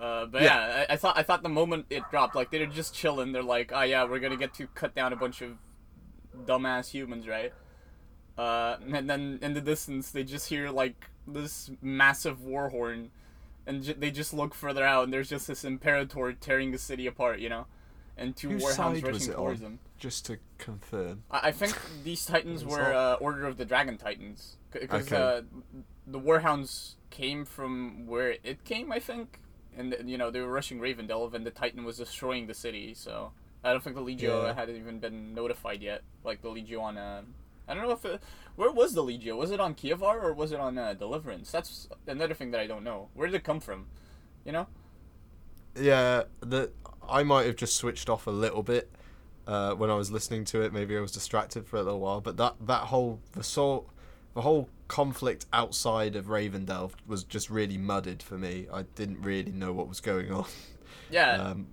[0.00, 2.94] Uh, but yeah, I, I thought I thought the moment it dropped, like they're just
[2.94, 3.32] chilling.
[3.32, 5.58] They're like, oh yeah, we're gonna get to cut down a bunch of
[6.46, 7.52] dumbass humans, right?
[8.38, 13.10] Uh, and then in the distance, they just hear like this massive war horn,
[13.66, 17.06] and ju- they just look further out, and there's just this Imperator tearing the city
[17.06, 17.66] apart, you know,
[18.16, 19.80] and two Whose warhounds rushing towards them.
[20.00, 21.22] Just to confirm.
[21.30, 25.16] I, I think these Titans were uh, Order of the Dragon Titans because Okay.
[25.16, 25.42] uh,
[26.06, 29.38] the Warhounds came from where it came, I think,
[29.76, 32.94] and you know they were rushing Ravendelve, and the Titan was destroying the city.
[32.94, 33.32] So
[33.62, 34.54] I don't think the Legio Yeah.
[34.54, 36.00] had even been notified yet.
[36.24, 37.22] Like the Legio on, uh,
[37.68, 38.22] I don't know if it,
[38.56, 39.36] where was the Legio?
[39.36, 41.50] Was it on Kiavahr or was it on uh, Deliverance?
[41.50, 43.08] That's another thing that I don't know.
[43.14, 43.86] Where did it come from?
[44.46, 44.66] You know?
[45.78, 46.70] Yeah, the
[47.06, 48.90] I might have just switched off a little bit
[49.46, 50.72] uh, when I was listening to it.
[50.72, 53.86] Maybe I was distracted for a little while, but that that whole the sort
[54.34, 58.66] the whole conflict outside of Ravendelve was just really mudded for me.
[58.72, 60.46] I didn't really know what was going on.
[61.12, 61.66] Yeah, Um,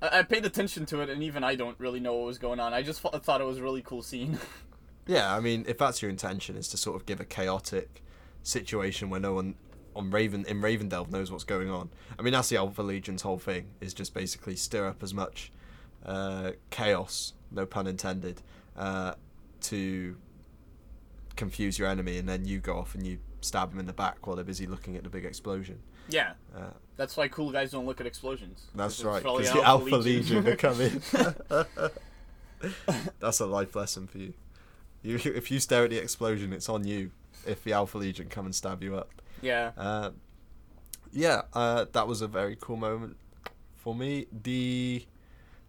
[0.00, 2.58] I-, I paid attention to it, and even I don't really know what was going
[2.58, 2.72] on.
[2.72, 4.38] I just f- thought it was a really cool scene.
[5.06, 8.02] yeah, I mean, if that's your intention, is to sort of give a chaotic
[8.42, 9.56] situation where no one
[9.94, 11.90] on Raven in Ravendelve knows what's going on.
[12.18, 15.52] I mean, that's the Alpha Legion's whole thing is just basically stir up as much
[16.04, 18.42] uh, chaos, no pun intended,
[18.76, 19.14] uh,
[19.62, 20.16] to
[21.36, 24.26] confuse your enemy, and then you go off and you stab them in the back
[24.26, 25.78] while they're busy looking at the big explosion.
[26.08, 28.66] yeah, Uh, that's why cool guys don't look at explosions.
[28.74, 31.00] That's right, because the Alpha Legion are coming.
[33.20, 34.34] That's a life lesson for you.
[35.02, 37.12] You, if you stare at the explosion, it's on you.
[37.46, 40.10] If the Alpha Legion come and stab you up, yeah, uh,
[41.12, 43.16] yeah, uh, that was a very cool moment
[43.76, 44.26] for me.
[44.42, 45.04] The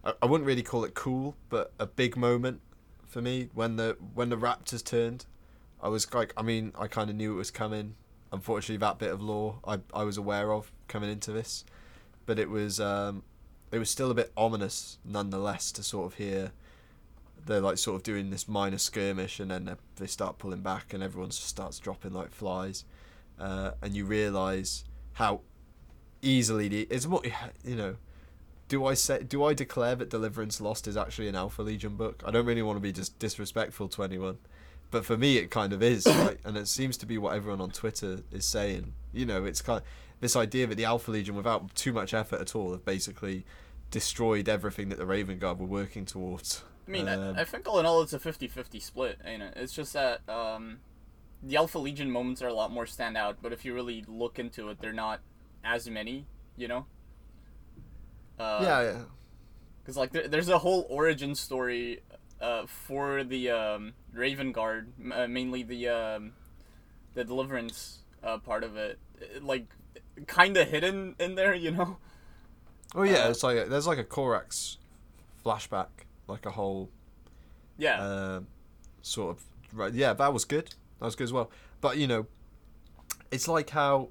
[0.04, 2.60] I, I wouldn't really call it cool, but a big moment
[3.06, 5.26] for me when the when the Raptors turned.
[5.82, 7.94] I was like, I mean, I kind of knew it was coming.
[8.32, 11.64] Unfortunately, that bit of lore I I was aware of coming into this,
[12.26, 13.22] but it was um,
[13.72, 16.52] it was still a bit ominous nonetheless to sort of hear
[17.46, 20.92] they're like sort of doing this minor skirmish and then they- they start pulling back
[20.92, 22.84] and everyone starts dropping like flies,
[23.38, 24.84] uh, and you realise
[25.14, 25.40] how
[26.22, 27.22] easily the it's more
[27.64, 27.96] you know.
[28.70, 29.24] Do I say?
[29.24, 32.22] Do I declare that Deliverance Lost is actually an Alpha Legion book?
[32.24, 34.38] I don't really want to be just disrespectful to anyone,
[34.92, 36.38] but for me it kind of is, right?
[36.44, 38.94] and it seems to be what everyone on Twitter is saying.
[39.12, 39.86] You know, it's kind of,
[40.20, 43.44] this idea that the Alpha Legion, without too much effort at all, have basically
[43.90, 46.62] destroyed everything that the Raven Guard were working towards.
[46.86, 49.54] I mean, Um, I, I think all in all, it's a 50-50 split, ain't it?
[49.56, 50.78] It's just that um,
[51.42, 54.68] the Alpha Legion moments are a lot more standout, but if you really look into
[54.68, 55.20] it, they're not
[55.64, 56.86] as many, you know?
[58.40, 58.98] Uh, yeah, yeah.
[59.82, 62.00] Because like there, there's a whole origin story
[62.40, 66.32] uh, for the um, Raven Guard, uh, mainly the um,
[67.14, 68.98] the Deliverance uh, part of it,
[69.42, 69.66] like
[70.26, 71.98] kind of hidden in there, you know.
[72.94, 74.78] Oh yeah, uh, it's like a, there's like a Corax
[75.44, 75.88] flashback,
[76.26, 76.88] like a whole
[77.76, 78.40] Yeah, uh,
[79.02, 79.92] sort of right.
[79.92, 80.74] Yeah, that was good.
[80.98, 81.50] That was good as well.
[81.80, 82.26] But you know,
[83.30, 84.08] it's like how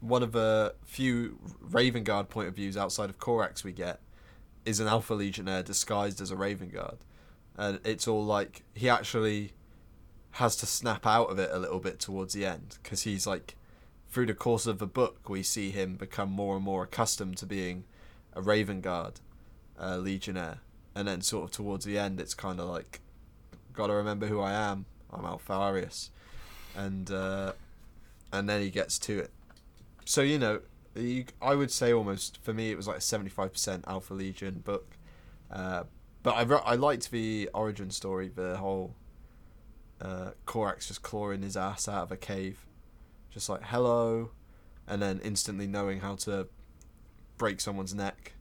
[0.00, 4.00] one of the few Raven Guard point of views outside of Corax we get
[4.64, 6.98] is an Alpha Legionnaire disguised as a Raven Guard,
[7.56, 9.52] and it's all like he actually
[10.32, 13.56] has to snap out of it a little bit towards the end because he's like
[14.08, 17.46] through the course of the book we see him become more and more accustomed to
[17.46, 17.84] being
[18.32, 19.20] a Raven Guard
[19.80, 20.60] uh, Legionnaire,
[20.94, 23.00] and then sort of towards the end it's kind of like
[23.72, 24.86] gotta remember who I am.
[25.12, 26.10] I'm Alpharius,
[26.76, 27.52] and uh,
[28.32, 29.30] and then he gets to it.
[30.10, 30.60] So you know,
[30.96, 34.12] you, I would say almost for me it was like a seventy five percent Alpha
[34.12, 34.96] Legion book,
[35.52, 35.84] uh,
[36.24, 38.96] but I re- I liked the origin story, the whole
[40.00, 42.66] uh, Corax just clawing his ass out of a cave,
[43.30, 44.32] just like hello,
[44.88, 46.48] and then instantly knowing how to
[47.38, 48.32] break someone's neck.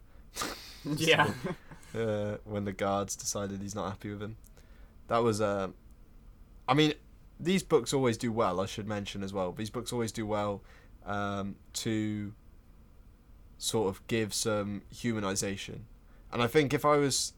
[0.84, 1.32] yeah,
[1.96, 4.38] uh, when the guards decided he's not happy with him.
[5.08, 5.68] That was, uh,
[6.68, 6.96] I mean,
[7.40, 8.60] these books always do well.
[8.60, 9.52] I should mention as well.
[9.52, 10.64] These books always do well
[11.10, 12.34] um, to
[13.58, 15.80] sort of give some humanization,
[16.32, 17.34] and I think if I was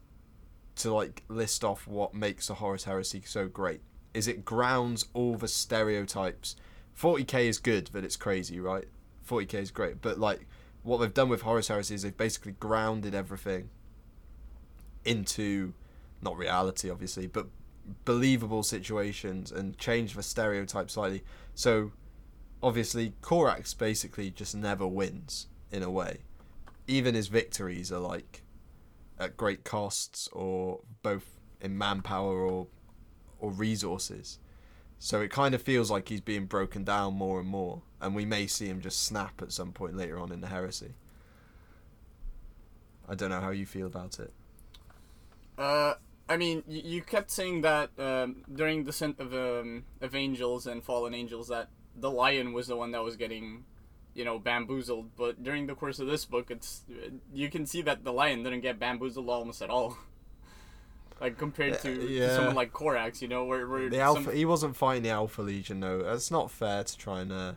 [0.76, 3.80] to like list off what makes the Horus Heresy so great,
[4.14, 6.56] is it grounds all the stereotypes.
[6.98, 8.84] 40k is good, but it's crazy, right?
[9.28, 10.46] 40k is great, but like
[10.82, 13.70] what they've done with Horus Heresy is they've basically grounded everything
[15.04, 15.74] into
[16.20, 17.46] not reality obviously but
[18.04, 21.22] believable situations and change the stereotype slightly
[21.54, 21.90] so
[22.62, 26.18] obviously Corax basically just never wins in a way.
[26.86, 28.42] Even his victories are like
[29.18, 32.68] at great costs or both in manpower or
[33.38, 34.38] or resources.
[34.98, 38.24] So it kind of feels like he's being broken down more and more and we
[38.24, 40.94] may see him just snap at some point later on in the heresy.
[43.08, 44.32] I don't know how you feel about it.
[45.58, 45.94] Uh,
[46.28, 51.14] I mean, you kept saying that um, during Descent of um, of Angels and Fallen
[51.14, 53.64] Angels that the lion was the one that was getting,
[54.14, 55.10] you know, bamboozled.
[55.16, 56.82] But during the course of this book, it's
[57.32, 59.96] you can see that the lion didn't get bamboozled almost at all.
[61.20, 62.34] like compared to, to Yeah.
[62.36, 65.42] someone like Corax, you know, where, where The some- Alpha, he wasn't fighting the Alpha
[65.42, 66.00] Legion though.
[66.12, 67.52] It's not fair to try and uh,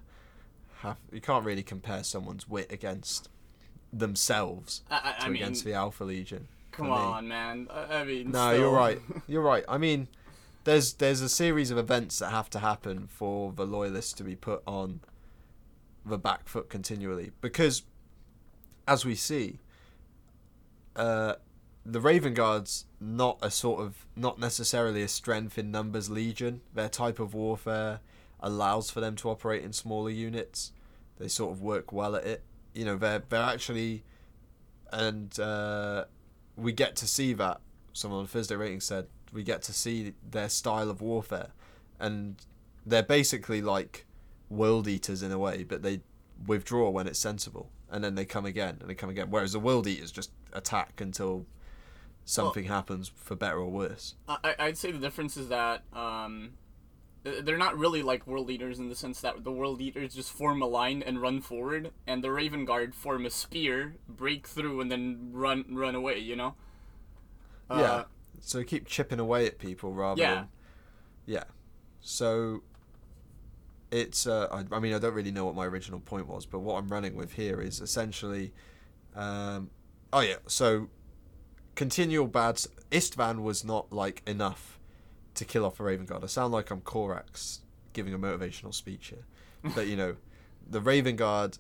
[0.80, 0.98] have.
[1.12, 3.30] You can't really compare someone's wit against
[3.94, 6.48] themselves I, I, to I mean, against the Alpha Legion.
[6.72, 6.92] come me.
[6.94, 7.68] on, man.
[7.72, 8.60] I, I mean, No, still.
[8.60, 9.00] you're right.
[9.28, 9.64] You're right.
[9.68, 10.08] I mean,
[10.66, 14.36] there's there's a series of events that have to happen for the loyalists to be
[14.36, 15.00] put on
[16.06, 17.84] the back foot continually because,
[18.88, 19.60] as we see,
[20.96, 21.36] uh,
[21.86, 26.62] the Raven Guards not a sort of not necessarily a strength in numbers legion.
[26.74, 28.00] Their type of warfare
[28.40, 30.72] allows for them to operate in smaller units.
[31.20, 32.44] They sort of work well at it.
[32.74, 34.04] You know, they're they're actually,
[34.92, 36.06] and uh,
[36.56, 37.62] we get to see that.
[37.94, 41.50] Someone on Thursday rating said we get to see their style of warfare,
[42.00, 42.36] and
[42.86, 44.06] they're basically like
[44.50, 46.02] world eaters in a way, but they
[46.46, 49.28] withdraw when it's sensible, and then they come again and they come again.
[49.30, 51.46] Whereas the world eaters just attack until
[52.26, 54.16] something happens for better or worse.
[54.28, 56.54] I, I'd say the difference is that um,
[57.24, 60.62] they're not really like world eaters in the sense that the world eaters just form
[60.62, 64.92] a line and run forward, and the Raven Guard form a spear, break through, and
[64.92, 66.20] then run run away.
[66.20, 66.56] You know.
[67.70, 68.04] Uh, yeah.
[68.42, 70.34] So keep chipping away at people rather yeah.
[70.36, 70.48] than.
[71.26, 71.44] Yeah.
[72.02, 72.64] So.
[73.92, 74.28] It's.
[74.28, 76.78] Uh, I, I mean, I don't really know what my original point was, but what
[76.78, 78.54] I'm running with here is essentially.
[79.16, 79.70] Um,
[80.12, 80.38] oh yeah.
[80.48, 80.90] So.
[81.76, 82.56] Continual bad.
[82.90, 84.80] Isstvan was not like enough
[85.34, 86.24] to kill off a Raven Guard.
[86.24, 87.60] I sound like I'm Corax
[87.92, 89.26] giving a motivational speech here,
[89.76, 90.16] but you know,
[90.66, 91.58] the Raven Guard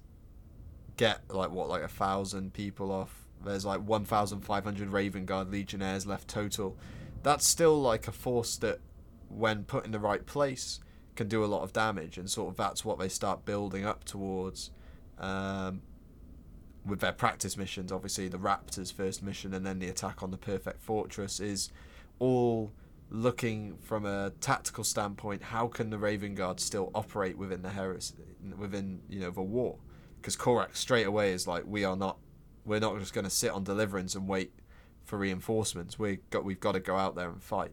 [0.96, 3.25] get like what like a thousand people off.
[3.46, 6.78] There's like 1,500 Raven Guard Legionnaires left total.
[7.24, 8.80] That's still like a force that,
[9.30, 10.80] when put in the right place,
[11.16, 14.04] can do a lot of damage, and sort of that's what they start building up
[14.04, 14.72] towards.
[15.18, 15.82] Um,
[16.86, 20.38] with their practice missions, obviously the Raptors' first mission and then the attack on the
[20.38, 21.72] Perfect Fortress is
[22.20, 22.72] all
[23.10, 28.16] looking from a tactical standpoint, how can the Raven Guard still operate within the heresy,
[28.58, 29.78] within you know the war?
[30.22, 32.18] Because Corax straight away is like, we are not,
[32.65, 34.51] we're not just going to sit on deliverance and wait
[35.04, 35.99] for reinforcements.
[35.99, 37.71] We got, we've got to go out there and fight.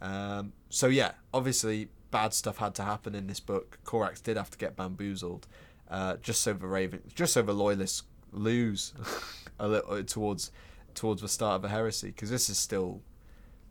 [0.00, 3.78] Um, so yeah, obviously bad stuff had to happen in this book.
[3.84, 5.46] Corax did have to get bamboozled,
[5.90, 8.02] uh, just so the Raven, just so the loyalists
[8.32, 8.92] lose
[9.58, 10.50] a little towards
[10.94, 13.00] towards the start of a heresy, because this is still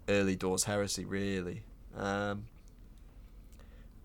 [0.08, 1.64] early doors heresy, really.
[1.96, 2.46] Um,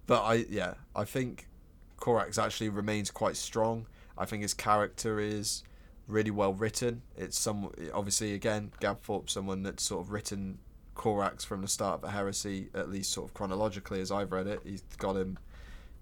[0.07, 1.49] but I, yeah, I think
[1.97, 3.87] Corax actually remains quite strong.
[4.19, 5.63] I think his character is
[6.07, 7.03] really well written.
[7.17, 10.59] It's some obviously again Gav Thorpe, someone that's sort of written
[10.95, 14.47] Corax from the start of a heresy, at least sort of chronologically as I've read
[14.47, 14.61] it.
[14.65, 15.39] He's got him.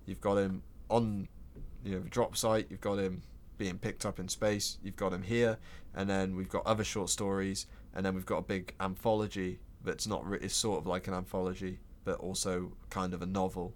[0.06, 1.28] You've got him on,
[1.84, 2.66] you know, drop site.
[2.70, 3.22] You've got him
[3.58, 4.78] being picked up in space.
[4.82, 5.58] You've got him here,
[5.94, 10.06] and then we've got other short stories, and then we've got a big anthology that's
[10.06, 10.26] not.
[10.26, 13.74] Re- it's sort of like an anthology, but also kind of a novel.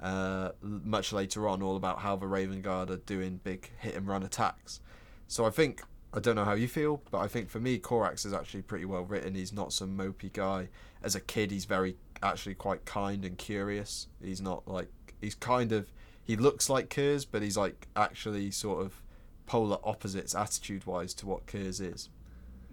[0.00, 4.06] Uh, much later on, all about how the Raven Guard are doing big hit and
[4.06, 4.80] run attacks.
[5.28, 8.24] So I think I don't know how you feel, but I think for me, Corax
[8.24, 9.34] is actually pretty well written.
[9.34, 10.68] He's not some mopey guy.
[11.02, 14.08] As a kid, he's very actually quite kind and curious.
[14.22, 14.88] He's not like
[15.20, 15.92] he's kind of
[16.24, 19.02] he looks like Curze, but he's like actually sort of
[19.46, 22.08] polar opposites attitude wise to what Curze is.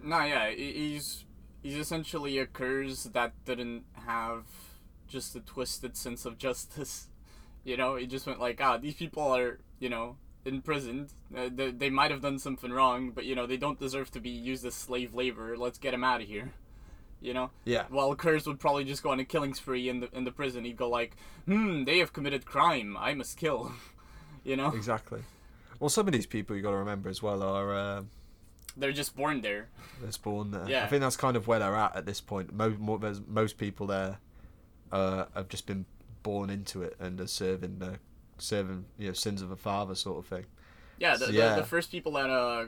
[0.01, 1.25] No, yeah, he's
[1.61, 4.45] he's essentially a Curze that didn't have
[5.07, 7.09] just a twisted sense of justice.
[7.67, 11.09] You know, he just went like, ah, these people are, you know, imprisoned.
[11.35, 14.19] Uh, they, they might have done something wrong, but you know they don't deserve to
[14.19, 15.57] be used as slave labor.
[15.57, 16.53] Let's get them out of here.
[17.21, 17.51] You know.
[17.63, 17.85] Yeah.
[17.89, 20.65] While Curze would probably just go on a killing spree in the in the prison.
[20.65, 22.95] He'd go like, "Hmm, they have committed crime.
[22.97, 23.71] I must kill."
[24.43, 24.69] you know.
[24.69, 25.21] Exactly.
[25.79, 27.75] Well, some of these people you got to remember as well are.
[27.75, 28.03] Uh,
[28.77, 29.69] they're just born there.
[30.01, 30.67] They're born there.
[30.67, 30.83] Yeah.
[30.83, 32.53] I think that's kind of where they're at at this point.
[32.53, 34.19] Most most people there
[34.91, 35.85] uh, have just been
[36.23, 37.99] born into it and are serving the
[38.37, 40.45] serving you know sins of a father sort of thing.
[40.97, 41.55] Yeah, the, So, the, yeah.
[41.55, 42.65] the first people that uh,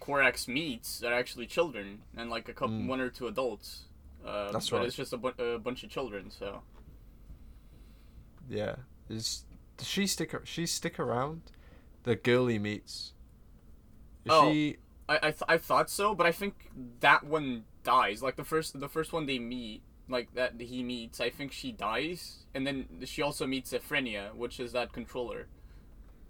[0.00, 2.86] Corax meets are actually children and like a couple, Mm.
[2.88, 3.84] one or two adults.
[4.24, 4.86] Uh, That's but right.
[4.86, 6.30] it's just a, bu- a bunch of children.
[6.30, 6.62] So
[8.48, 8.76] Yeah.
[9.08, 9.44] Is
[9.76, 11.42] does she stick she stick around?
[12.04, 13.12] The girl he meets.
[14.24, 14.50] Is Oh.
[14.52, 14.76] she
[15.08, 16.70] I I, th- I thought so, but I think
[17.00, 18.22] that one dies.
[18.22, 21.72] Like the first the first one they meet, like that he meets, I think she
[21.72, 25.46] dies, and then she also meets Ephronia, which is that controller.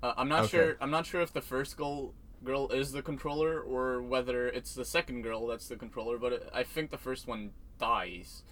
[0.03, 0.49] Uh, I'm not Okay.
[0.59, 0.77] sure.
[0.81, 4.85] I'm not sure if the first girl girl is the controller or whether it's the
[4.85, 6.19] second girl that's the controller.
[6.19, 8.43] But I think the first one dies.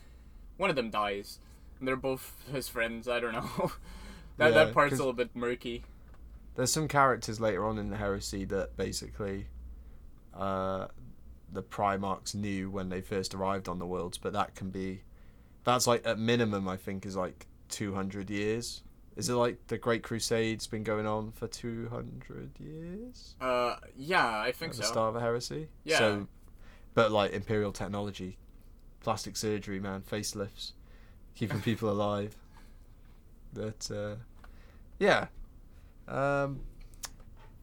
[0.57, 1.39] One of them dies,
[1.79, 3.09] and they're both his friends.
[3.09, 3.73] I don't know.
[4.39, 5.85] that Yeah, that part's a little bit murky.
[6.57, 9.47] there's some characters later on in the heresy that basically
[10.35, 10.87] uh,
[11.53, 15.03] the primarchs knew when they first arrived on the worlds but that can be
[15.65, 18.83] that's like at minimum i think is like 200 years.
[19.17, 23.37] Is it like the great crusade's been going on for 200 years?
[23.41, 24.83] Uh, yeah, I think at so.
[24.83, 25.69] the start of a heresy?
[25.85, 25.99] Yeah.
[25.99, 26.27] so
[26.95, 28.39] but like imperial technology
[29.01, 30.73] plastic surgery man facelifts
[31.35, 32.37] keeping people alive.
[33.53, 34.17] That uh,
[34.99, 35.27] yeah.
[36.07, 36.61] Um,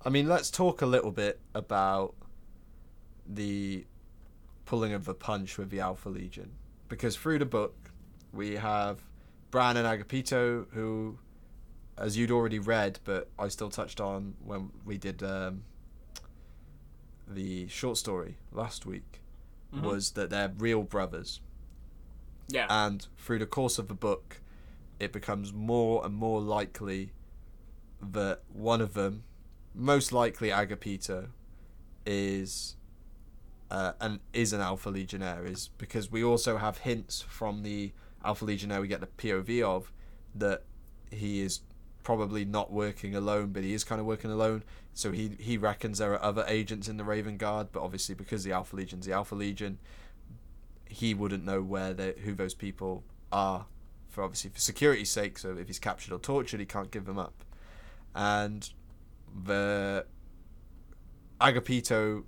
[0.03, 2.15] I mean, let's talk a little bit about
[3.27, 3.85] the
[4.65, 6.51] pulling of the punch with the Alpha Legion.
[6.89, 7.75] Because through the book
[8.33, 8.99] we have
[9.51, 11.17] Bran and Agapito who
[11.97, 15.63] as you'd already read but I still touched on when we did um,
[17.27, 19.21] the short story last week
[19.73, 19.81] Mhm.
[19.83, 21.39] was that they're real brothers
[22.49, 22.67] Yeah.
[22.69, 24.41] and through the course of the book
[24.99, 27.13] it becomes more and more likely
[28.01, 29.23] that one of them
[29.73, 31.29] most likely agapito
[32.05, 32.75] is
[33.69, 37.93] uh, and is an alpha legionnaire is because we also have hints from the
[38.23, 39.91] alpha legionnaire we get the pov of
[40.35, 40.63] that
[41.11, 41.61] he is
[42.03, 44.63] probably not working alone but he is kind of working alone.
[44.93, 48.43] So he he reckons there are other agents in the raven guard but obviously because
[48.43, 49.77] the alpha legion's the alpha legion
[50.87, 53.65] he wouldn't know where they who those people are
[54.09, 55.37] for obviously for security's sake.
[55.37, 57.43] So if he's captured or tortured he can't give them up.
[58.13, 58.69] And
[59.45, 60.05] the
[61.39, 62.23] agapito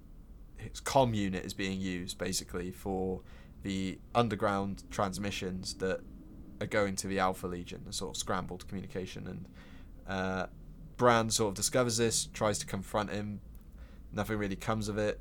[0.56, 3.22] his com unit is being used basically for
[3.64, 6.01] the underground transmissions that
[6.61, 9.28] are going to the alpha legion a sort of scrambled communication.
[9.28, 9.45] And
[10.07, 10.45] uh,
[10.97, 13.39] Bran sort of discovers this tries to confront him.
[14.11, 15.20] Nothing really comes of it.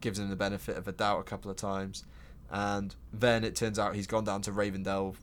[0.00, 2.04] Gives him the benefit of a doubt a couple of times.
[2.50, 5.16] And then it turns out he's gone down to Ravendelve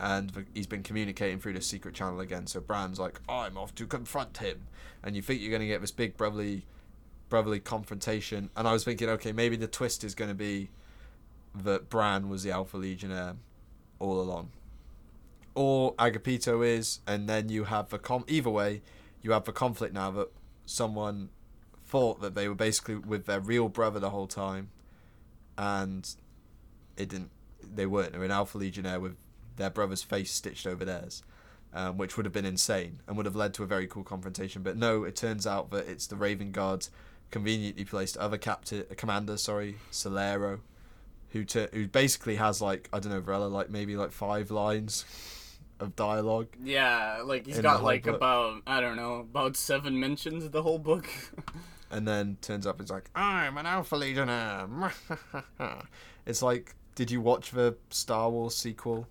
[0.00, 2.46] and he's been communicating through the secret channel again.
[2.46, 4.68] So Bran's like, "I'm off to confront him,"
[5.02, 6.66] and you think you're going to get this big brotherly,
[7.28, 8.50] brotherly confrontation.
[8.56, 10.70] And I was thinking, okay, maybe the twist is going to be
[11.54, 13.36] that Bran was the Alpha Legionnaire
[13.98, 14.50] all along,
[15.54, 18.24] or Agapito is, and then you have the com.
[18.28, 18.82] Either way,
[19.22, 20.28] you have the conflict now that
[20.66, 21.30] someone
[21.84, 24.70] thought that they were basically with their real brother the whole time,
[25.56, 26.14] and
[26.96, 27.30] it didn't.
[27.62, 28.12] They weren't.
[28.12, 29.16] They were an Alpha Legionnaire with
[29.56, 31.22] their brother's face stitched over theirs,
[31.74, 34.62] um, which would have been insane and would have led to a very cool confrontation.
[34.62, 36.90] But no, it turns out that it's the Raven Guard's
[37.30, 40.60] conveniently placed other captain, commander, sorry, Solaro,
[41.30, 45.04] who t- who basically has like I don't know, Varela, like maybe like five lines
[45.80, 46.48] of dialogue.
[46.62, 48.16] Yeah, like he's got like book.
[48.16, 51.06] about I don't know about seven mentions of the whole book.
[51.90, 54.66] and then turns up it's like I'm an Alpha Legionnaire.
[56.26, 59.06] it's like, did you watch the Star Wars sequel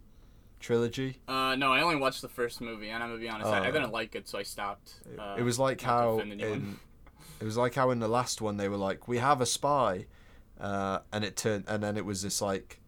[0.60, 1.20] trilogy?
[1.28, 3.68] uh, no, I only watched the first movie, and I'm gonna be honest, I, I
[3.68, 3.72] Oh.
[3.72, 4.96] didn't like it, so I stopped.
[5.18, 6.40] Uh, it was like how in
[7.40, 10.06] it was like how in the last one they were like we have a spy
[10.60, 12.80] uh, and it turned and then it was this like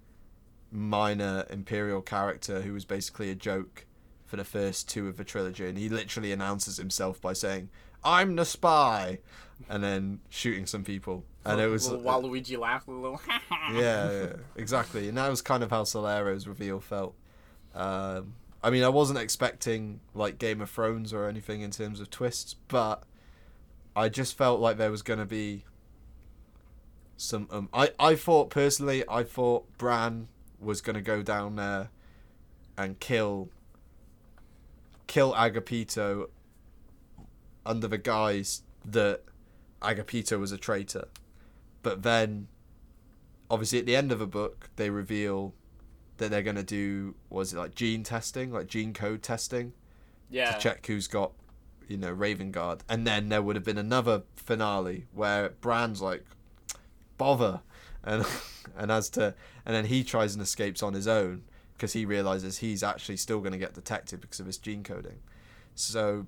[0.72, 3.86] minor imperial character who was basically a joke
[4.26, 7.70] for the first two of the trilogy and he literally announces himself by saying
[8.04, 9.18] i'm the spy
[9.68, 13.22] and then shooting some people and it was little Waluigi laughed a little.
[13.74, 15.08] yeah, yeah, exactly.
[15.08, 17.16] And that was kind of how Solaro's reveal felt.
[17.74, 22.10] Um, I mean, I wasn't expecting like Game of Thrones or anything in terms of
[22.10, 23.04] twists, but
[23.96, 25.64] I just felt like there was going to be
[27.20, 27.48] some.
[27.52, 30.28] Um, I I thought personally, I thought Bran
[30.60, 31.90] was going to go down there
[32.78, 33.50] and kill
[35.08, 36.30] kill Agapito
[37.66, 39.22] under the guise that
[39.82, 41.08] Agapito was a traitor.
[41.82, 42.48] But then
[43.50, 45.54] obviously at the end of the book they reveal
[46.18, 49.74] that they're going to do was it like gene testing like gene code testing
[50.30, 51.32] yeah, to check who's got
[51.88, 56.24] you know raven guard and then there would have been another finale where bran's like
[57.20, 57.62] bother.
[58.04, 58.26] And
[58.78, 61.44] and as to and then he tries and escapes on his own
[61.76, 65.20] because he realizes he's actually still going to get detected because of his gene coding.
[65.76, 66.26] So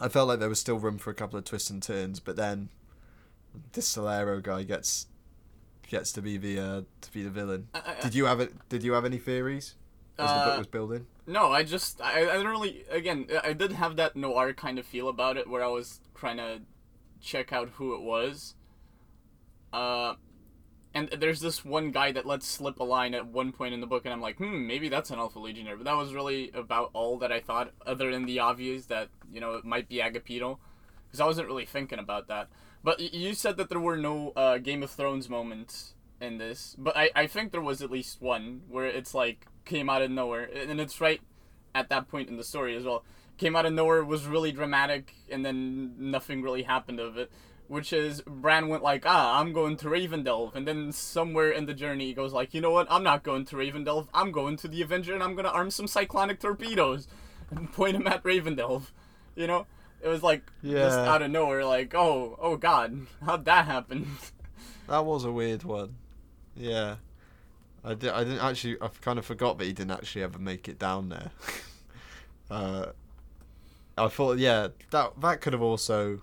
[0.00, 2.36] i felt like there was still room for a couple of twists and turns but
[2.36, 2.68] then
[3.72, 5.06] this Solaro guy gets
[5.90, 7.68] gets to be the uh, to be the villain.
[7.74, 9.74] I- I- did you have it did you have any theories
[10.18, 11.06] as the Uh, book was building?
[11.26, 15.08] No, I just I, I really again I did have that noir kind of feel
[15.08, 16.60] about it where I was trying to
[17.20, 18.54] check out who it was.
[19.72, 20.14] Uh
[20.94, 23.86] and there's this one guy that lets slip a line at one point in the
[23.86, 26.90] book and I'm like, "Hmm, maybe that's an Alpha Legionnaire." But that was really about
[26.94, 30.58] all that I thought other than the obvious that, you know, it might be Agapito
[31.06, 32.48] because I wasn't really thinking about that.
[32.82, 36.96] But you said that there were no uh, Game of Thrones moments in this, but
[36.96, 40.44] I, I think there was at least one where it's like came out of nowhere,
[40.44, 41.20] and it's right
[41.74, 43.04] at that point in the story as well.
[43.36, 47.30] Came out of nowhere, was really dramatic, and then nothing really happened of it.
[47.68, 51.74] Which is Bran went like, ah, I'm going to Ravendelve, and then somewhere in the
[51.74, 52.86] journey he goes like, you know what?
[52.90, 54.08] I'm not going to Ravendelve.
[54.14, 57.06] I'm going to the Avenger, and I'm gonna arm some cyclonic torpedoes,
[57.50, 58.90] and point them at Ravendelve.
[59.36, 59.66] You know,
[60.02, 61.12] it was like just Yeah.
[61.12, 64.06] out of nowhere, like, oh, oh God, how'd that happen?
[64.88, 65.96] That was a weird one.
[66.56, 66.96] Yeah.
[67.84, 68.78] I, di- I didn't actually.
[68.80, 71.30] I kind of forgot that he didn't actually ever make it down there.
[72.50, 72.86] uh,
[73.98, 76.22] I thought, yeah, that that could have also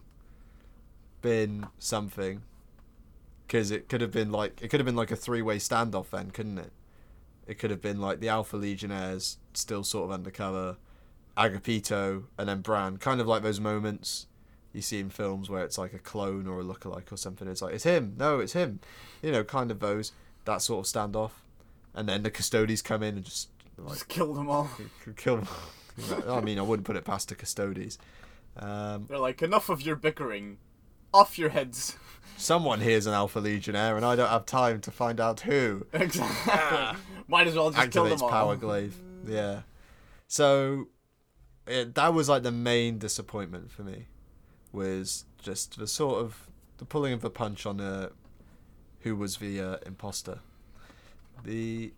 [1.25, 2.43] been something.
[3.47, 6.31] because it could have been like it could have been like a three-way standoff then,
[6.31, 6.71] couldn't it?
[7.47, 10.77] It could have been like the Alpha Legionnaires still sort of undercover,
[11.37, 14.27] Agapito, and then Bran, kind of like those moments
[14.73, 17.47] you see in films where it's like a clone or a lookalike or something.
[17.47, 18.79] It's like it's him, no, it's him,
[19.21, 20.11] you know, kind of those
[20.45, 21.31] that sort of standoff,
[21.93, 24.69] and then the Custodes come in and just like Just kill them all.
[25.17, 25.47] kill them.
[26.29, 27.97] I mean, I wouldn't put it past the Custodes.
[28.57, 30.57] Um, They're like, enough of your bickering.
[31.15, 31.95] Off your heads.
[32.37, 35.85] someone here's an Alpha Legionnaire, and I don't have time to find out who.
[35.93, 36.99] exactly.
[37.27, 38.29] Might as well just kill them all.
[38.29, 38.95] power glaive.
[39.25, 39.61] Yeah.
[40.27, 40.89] So
[41.67, 44.07] yeah, that was like the main disappointment for me
[44.71, 48.09] was just the sort of the pulling of the punch on uh,
[49.01, 50.39] who was the uh, imposter.
[51.43, 51.93] The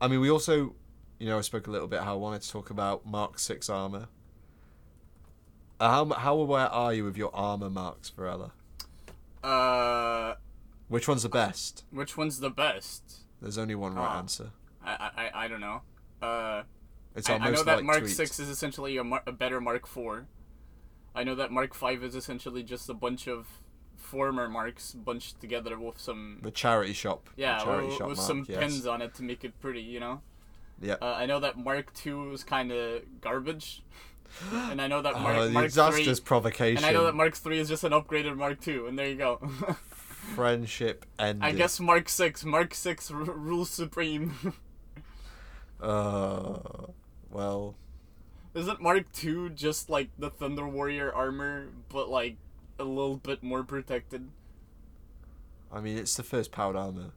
[0.00, 0.74] I mean, we also,
[1.18, 3.68] you know, I spoke a little bit how I wanted to talk about Mark Six
[3.68, 4.08] armor.
[5.80, 8.52] Uh, how how aware are you of your armor marks, Varela?
[9.42, 10.34] Uh,
[10.88, 11.84] Which one's the best?
[11.90, 13.02] which one's the best?
[13.40, 14.18] There's only one right Oh.
[14.18, 14.50] answer.
[14.84, 15.82] I I, I don't know.
[16.20, 16.62] Uh,
[17.14, 18.10] It's I, I know that Mark tweet.
[18.16, 20.26] Six is essentially a, mar- a better Mark Four.
[21.14, 23.46] I know that Mark Five is essentially just a bunch of
[23.96, 27.28] former marks bunched together with some The charity shop.
[27.36, 28.58] yeah charity with, shop with mark, some yes.
[28.58, 30.22] pins on it to make it pretty, you know.
[30.80, 30.94] Yeah.
[31.02, 33.82] Uh, I know that Mark Two is kind of garbage,
[34.52, 36.04] and I know that Mark, Oh, Mark that's Three.
[36.04, 36.84] just provocation.
[36.84, 39.16] And I know that Mark Three is just an upgraded Mark Two, and there you
[39.16, 39.38] go.
[40.34, 41.42] Friendship ended.
[41.44, 44.34] I guess Mark Six, Mark Six r- rules supreme.
[45.80, 46.58] Uh,
[47.30, 47.76] well,
[48.54, 52.36] Isn't Mark Two just like the Thunder Warrior armor, but like
[52.78, 54.28] a little bit more protected?
[55.72, 57.10] I mean, it's the first powered armor.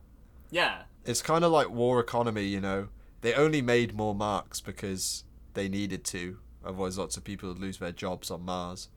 [0.51, 2.89] Yeah, It's kind of like war economy, you know.
[3.21, 6.37] They only made more marks because they needed to.
[6.63, 8.89] Otherwise, lots of people would lose their jobs on Mars.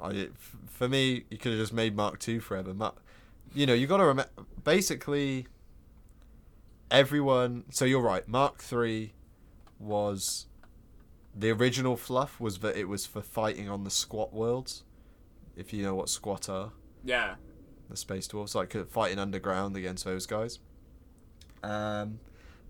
[0.00, 0.28] I,
[0.66, 2.74] for me, you could have just made Mark Two forever.
[2.74, 2.94] Mar-
[3.54, 4.30] you know, you got to remember.
[4.62, 5.46] Basically,
[6.90, 7.64] everyone.
[7.70, 8.26] So you're right.
[8.28, 9.12] Mark Three
[9.78, 10.46] was
[11.34, 14.84] the original fluff was that it was for fighting on the squat worlds.
[15.56, 16.72] If you know what squat are
[17.04, 17.36] yeah.
[17.88, 20.58] the space dwarves, like uh, fighting underground against those guys.
[21.62, 22.20] Um,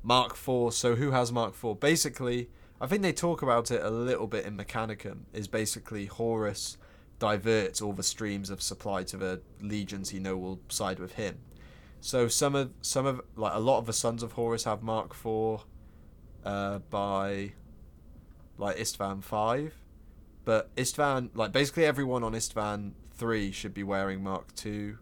[0.03, 0.73] Mark Four.
[0.73, 1.75] So who has Mark Four?
[1.75, 2.49] Basically,
[2.81, 5.21] I think they talk about it a little bit in Mechanicum.
[5.33, 6.77] Is basically Horus
[7.19, 11.39] diverts all the streams of supply to the legions he know will side with him.
[12.01, 15.15] So some of some of like a lot of the sons of Horus have Mark
[15.15, 15.63] Four
[16.45, 17.53] uh, by
[18.59, 19.75] like Isstvan Five,
[20.45, 24.99] but Isstvan like basically everyone on Isstvan Three should be wearing Mark Two.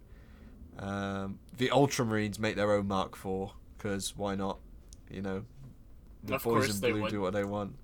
[0.79, 4.59] Um, the Ultramarines make their own Mark Four because why not?
[5.11, 5.45] You know,
[6.25, 7.11] the Of boys in blue would.
[7.11, 7.77] do what they want.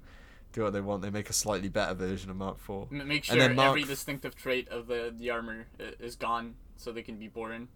[0.52, 1.02] Do what they want.
[1.02, 2.88] They make a slightly better version of Mark Four.
[2.90, 6.54] M- make And sure then Mark every distinctive trait of the the armor is gone,
[6.76, 7.68] so they can be boring.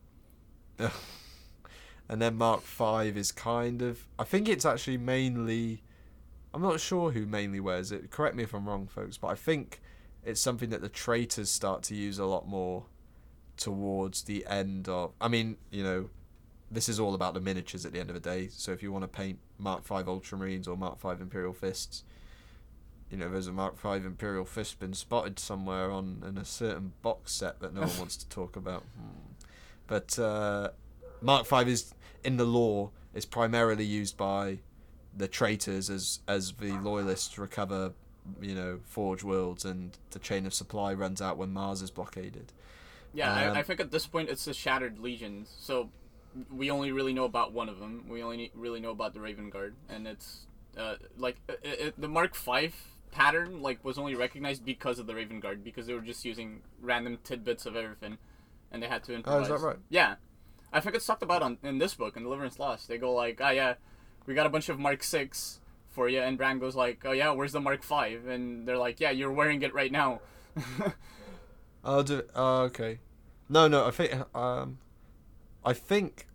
[0.78, 4.06] and then Mark Five is kind of.
[4.18, 5.82] I think it's actually mainly.
[6.52, 8.10] I'm not sure who mainly wears it.
[8.10, 9.80] Correct me if I'm wrong, folks, but I think
[10.24, 12.86] it's something that the traitors start to use a lot more
[13.56, 15.12] towards the end of.
[15.20, 16.10] I mean, you know,
[16.74, 18.48] this is all about the miniatures at the end of the day.
[18.50, 22.04] So if you want to paint Mark Five Ultramarines or Mark Five Imperial Fists,
[23.10, 26.92] you know, there's a Mark Five Imperial Fist been spotted somewhere on in a certain
[27.02, 28.82] box set that no one wants to talk about.
[28.98, 29.44] Hmm.
[29.86, 30.70] But uh,
[31.20, 31.94] Mark Five is
[32.24, 34.58] in the law is primarily used by
[35.16, 37.92] the traitors as as the loyalists recover,
[38.40, 42.52] you know, Forge Worlds and the chain of supply runs out when Mars is blockaded.
[43.12, 45.54] Yeah, Um, I, I think at this point it's the Shattered Legions.
[45.60, 45.90] So
[46.50, 48.06] we only really know about one of them.
[48.08, 52.08] We only really know about the Raven Guard, and it's uh, like it, it, the
[52.08, 52.74] Mark Five
[53.10, 56.62] pattern like was only recognized because of the Raven Guard because they were just using
[56.80, 58.18] random tidbits of everything,
[58.70, 59.50] and they had to improvise.
[59.50, 59.78] Oh, is that right?
[59.88, 60.16] Yeah,
[60.72, 62.88] I think it's talked about on in this book in Deliverance Lost.
[62.88, 63.74] They go like, ah yeah,
[64.26, 65.60] we got a bunch of Mark Six
[65.90, 68.26] for you, and Bran goes like, oh yeah, where's the Mark Five?
[68.26, 70.20] And they're like, yeah, you're wearing it right now.
[71.84, 72.98] Oh, do, oh, okay.
[73.48, 74.78] No, no, I think, um,
[75.64, 76.26] I think,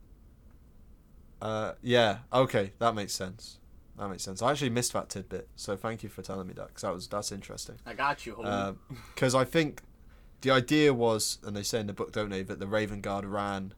[1.41, 3.59] uh, yeah, okay, that makes sense.
[3.97, 4.41] That makes sense.
[4.41, 7.07] I actually missed that tidbit, so thank you for telling me that, because that was,
[7.07, 7.75] that's interesting.
[7.85, 8.35] I got you.
[9.13, 9.81] Because I think
[10.41, 13.25] the idea was, and they say in the book, don't they, that the Raven Guard
[13.25, 13.73] ran,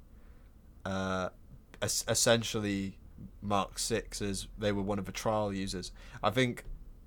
[0.85, 1.29] uh,
[1.81, 2.99] es- essentially
[3.41, 5.91] Mark Six as they were one of the trial users.
[6.21, 6.65] I think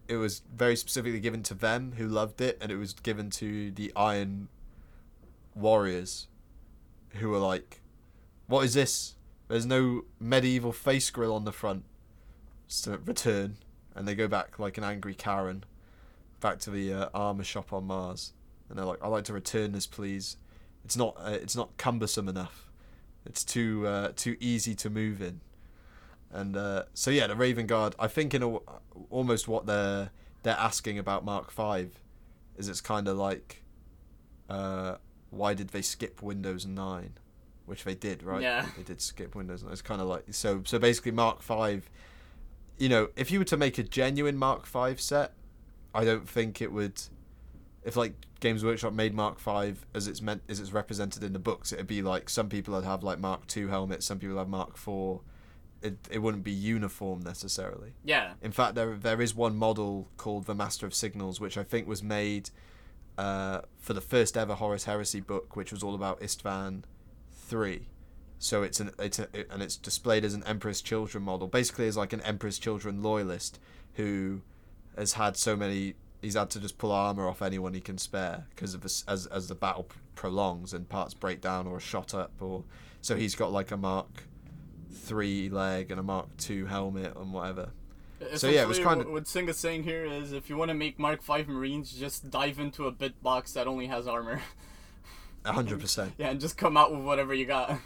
[0.09, 3.71] it was very specifically given to them who loved it, and it was given to
[3.71, 4.49] the Iron
[5.55, 6.27] Warriors,
[7.11, 7.81] who were like,
[8.47, 9.15] "What is this?
[9.49, 11.85] There's no medieval face grill on the front."
[12.69, 13.57] So return,
[13.95, 15.65] and they go back like an angry Karen,
[16.41, 18.33] back to the uh, armor shop on Mars,
[18.69, 20.37] and they're like, "I'd like to return this, please."
[20.85, 22.71] it's not uh, it's not cumbersome enough.
[23.25, 25.41] It's too uh, too easy to move in.
[26.31, 27.95] And uh, so yeah, the Raven Guard.
[27.99, 28.57] I think in a,
[29.11, 30.11] almost what they're
[30.43, 32.01] they're asking about Mark Five
[32.57, 33.63] is it's kind of like,
[34.49, 34.97] uh,
[35.31, 37.15] why did they skip Windows Nine,
[37.67, 38.43] which they did, right?
[38.43, 38.67] Yeah.
[38.77, 39.63] They did skip Windows.
[39.63, 39.73] 9.
[39.73, 40.63] It's kind of like so.
[40.65, 41.89] So basically, Mark Five.
[42.77, 45.33] You know, if you were to make a genuine Mark Five set,
[45.95, 47.01] I don't think it would.
[47.85, 51.39] If like Games Workshop made Mark Five as it's meant as it's represented in the
[51.39, 54.49] books, it'd be like some people would have like Mark Two helmets, some people have
[54.49, 55.21] Mark Four.
[55.83, 57.93] It it wouldn't be uniform necessarily.
[58.05, 58.33] Yeah.
[58.43, 61.87] In fact, there there is one model called the Master of Signals, which I think
[61.87, 62.51] was made
[63.19, 66.85] uh, for the first ever Horus Heresy book, which was all about Isstvan
[67.55, 67.87] three.
[68.41, 71.47] So it's an it's a, and it's displayed as an Emperor's Children model.
[71.47, 73.61] Basically, as like an Emperor's Children loyalist
[73.95, 74.41] who
[74.97, 75.95] has had so many.
[76.21, 79.27] He's had to just pull armor off anyone he can spare because of this, as
[79.27, 79.87] as the battle
[80.17, 82.65] prolongs and parts break down or are shot up or
[83.03, 84.25] so he's got like a Mark
[84.93, 87.71] three leg and a Mark two helmet and whatever.
[88.37, 90.99] So, yeah, it was kinda- What Singa's saying here is if you want to make
[90.99, 94.41] Mark Five Marines, just dive into a bit box that only has armor.
[95.45, 96.15] A hundred percent.
[96.19, 97.79] yeah, and just come out with whatever you got.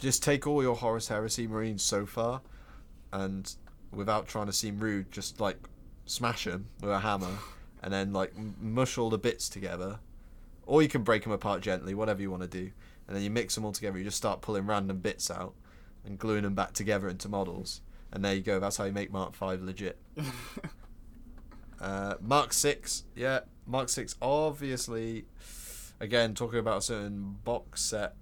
[0.00, 2.40] Just take all your Horus Heresy Marines so far,
[3.12, 3.52] and
[3.90, 5.56] without trying to seem rude, just like
[6.06, 7.38] smash them with a hammer,
[7.82, 9.98] and then like mush all the bits together.
[10.66, 12.70] Or you can break them apart gently, whatever you want to do,
[13.06, 13.96] and then you mix them all together.
[13.98, 15.54] You just start pulling random bits out
[16.04, 17.80] and gluing them back together into models,
[18.12, 18.60] and there you go.
[18.60, 19.98] That's how you make Mark Five legit.
[21.80, 24.16] Uh, Mark Six, yeah, Mark Six.
[24.20, 25.26] Obviously,
[26.00, 28.14] again talking about a certain box set,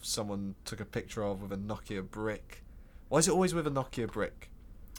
[0.00, 2.62] someone took a picture of with a Nokia brick.
[3.08, 4.50] Why is it always with a Nokia brick?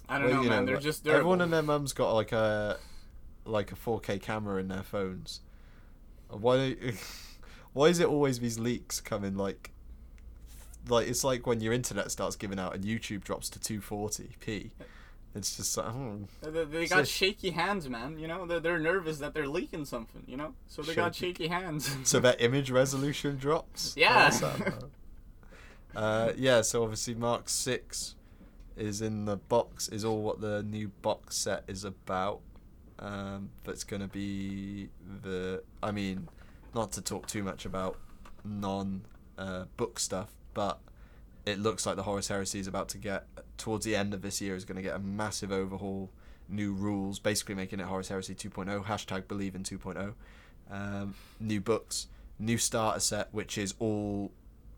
[0.07, 0.59] I don't Well, know, man.
[0.61, 1.19] know, They're like, just durable.
[1.19, 2.77] Everyone and their mum's got like a
[3.45, 5.41] like a 4K camera in their phones.
[6.29, 6.75] Why?
[7.73, 9.71] Why is it always these leaks coming like?
[10.87, 14.71] Like it's like when your internet starts giving out and YouTube drops to 240p.
[15.35, 16.23] It's just like, hmm.
[16.41, 18.19] They, they got shaky hands, man.
[18.19, 20.23] You know, they're, they're nervous that they're leaking something.
[20.27, 21.45] You know, so they got Shaky.
[21.45, 21.95] shaky hands.
[22.03, 23.95] so that image resolution drops.
[23.97, 24.31] Yeah.
[24.41, 24.73] Man?
[25.95, 26.61] uh, yeah.
[26.61, 28.15] So obviously Mark Six
[28.77, 29.87] is in the box.
[29.87, 32.41] Is all what the new box set is about.
[32.99, 34.89] Um, that's going to be
[35.23, 35.63] the.
[35.81, 36.27] I mean,
[36.75, 37.97] not to talk too much about
[38.43, 39.01] non
[39.37, 40.79] uh, book stuff, but
[41.45, 43.25] it looks like the Horus Heresy is about to get
[43.57, 46.09] towards the end of this year is going to get a massive overhaul,
[46.49, 48.85] new rules, basically making it Horus Heresy 2.0.
[48.85, 50.13] Hashtag Believe in 2.0.
[50.71, 52.07] Um, new books,
[52.39, 54.31] new starter set, which is all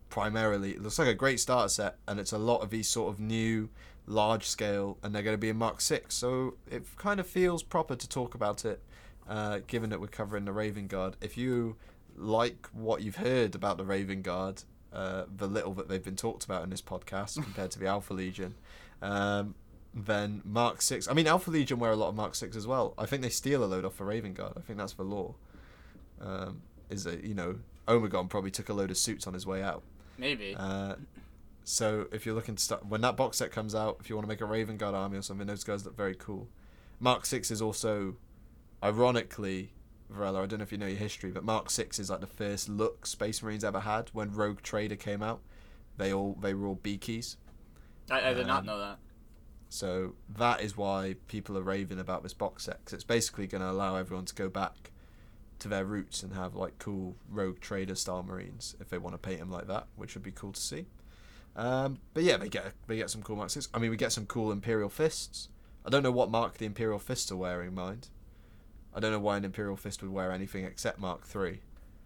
[0.08, 3.12] primarily it looks like a great starter set, and it's a lot of these sort
[3.12, 3.68] of new,
[4.06, 6.14] large scale, and they're going to be in Mark Six.
[6.14, 8.82] So it kind of feels proper to talk about it,
[9.28, 11.16] uh, given that we're covering the Raven Guard.
[11.20, 11.76] If you
[12.16, 14.62] like what you've heard about the Raven Guard,
[14.96, 18.14] uh, the little that they've been talked about in this podcast compared to the Alpha
[18.14, 18.54] Legion,
[19.02, 19.54] um,
[19.92, 21.06] then Mark Six.
[21.06, 22.94] I mean, Alpha Legion wear a lot of Mark Six as well.
[22.96, 24.54] I think they steal a load off the Raven Guard.
[24.56, 25.34] I think that's the law.
[26.20, 29.62] Um, is that you know Omegon probably took a load of suits on his way
[29.62, 29.82] out.
[30.16, 30.54] Maybe.
[30.56, 30.94] Uh,
[31.64, 34.24] so if you're looking to start when that box set comes out, if you want
[34.24, 36.48] to make a Raven Guard army or something, those guys look very cool.
[37.00, 38.16] Mark Six is also,
[38.82, 39.72] ironically,
[40.08, 40.42] Varela.
[40.42, 42.68] I don't know if you know your history, but Mark Six is like the first
[42.68, 45.40] look Space Marines ever had when Rogue Trader came out.
[45.96, 47.36] They all they were all beakies.
[48.10, 48.98] I, I did not um, know that.
[49.68, 53.62] So that is why people are raving about this box set because it's basically going
[53.62, 54.92] to allow everyone to go back
[55.58, 59.18] to their roots and have like cool rogue trader style marines if they want to
[59.18, 60.86] paint them like that, which would be cool to see.
[61.56, 63.68] Um, but yeah, they get they get some cool mark six.
[63.72, 65.48] I mean, we get some cool imperial fists.
[65.84, 68.08] I don't know what mark the imperial fists are wearing, mind.
[68.96, 71.60] I don't know why an imperial fist would wear anything except Mark Three.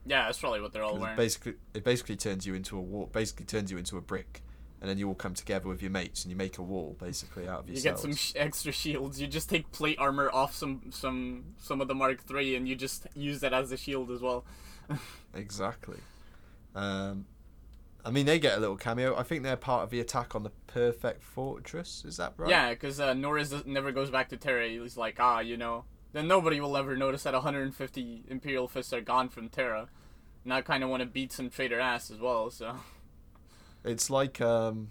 [0.05, 1.15] Yeah, that's probably what they're all wearing.
[1.15, 3.07] It basically, it basically turns you into a wall.
[3.13, 4.43] Basically, turns you into a brick,
[4.81, 7.47] and then you all come together with your mates and you make a wall basically
[7.49, 8.03] out of You yourselves.
[8.03, 9.21] get some sh- extra shields.
[9.21, 12.75] You just take plate armor off some some some of the Mark Three, and you
[12.75, 14.45] just use that as a shield as well.
[15.35, 15.99] Exactly.
[16.75, 17.27] Um,
[18.05, 19.17] I mean, they get a little cameo.
[19.17, 22.05] I think they're part of the attack on the Perfect Fortress.
[22.05, 22.51] Is that right?
[22.51, 24.69] Yeah, because uh, Norris never goes back to Terra.
[24.69, 25.85] He's like, ah, you know.
[26.13, 29.89] Then nobody will ever notice that 150 Imperial Fists are gone from Terra.
[30.45, 32.51] And I kind of want to beat some traitor ass as well.
[32.51, 32.77] So
[33.85, 34.91] It's like um,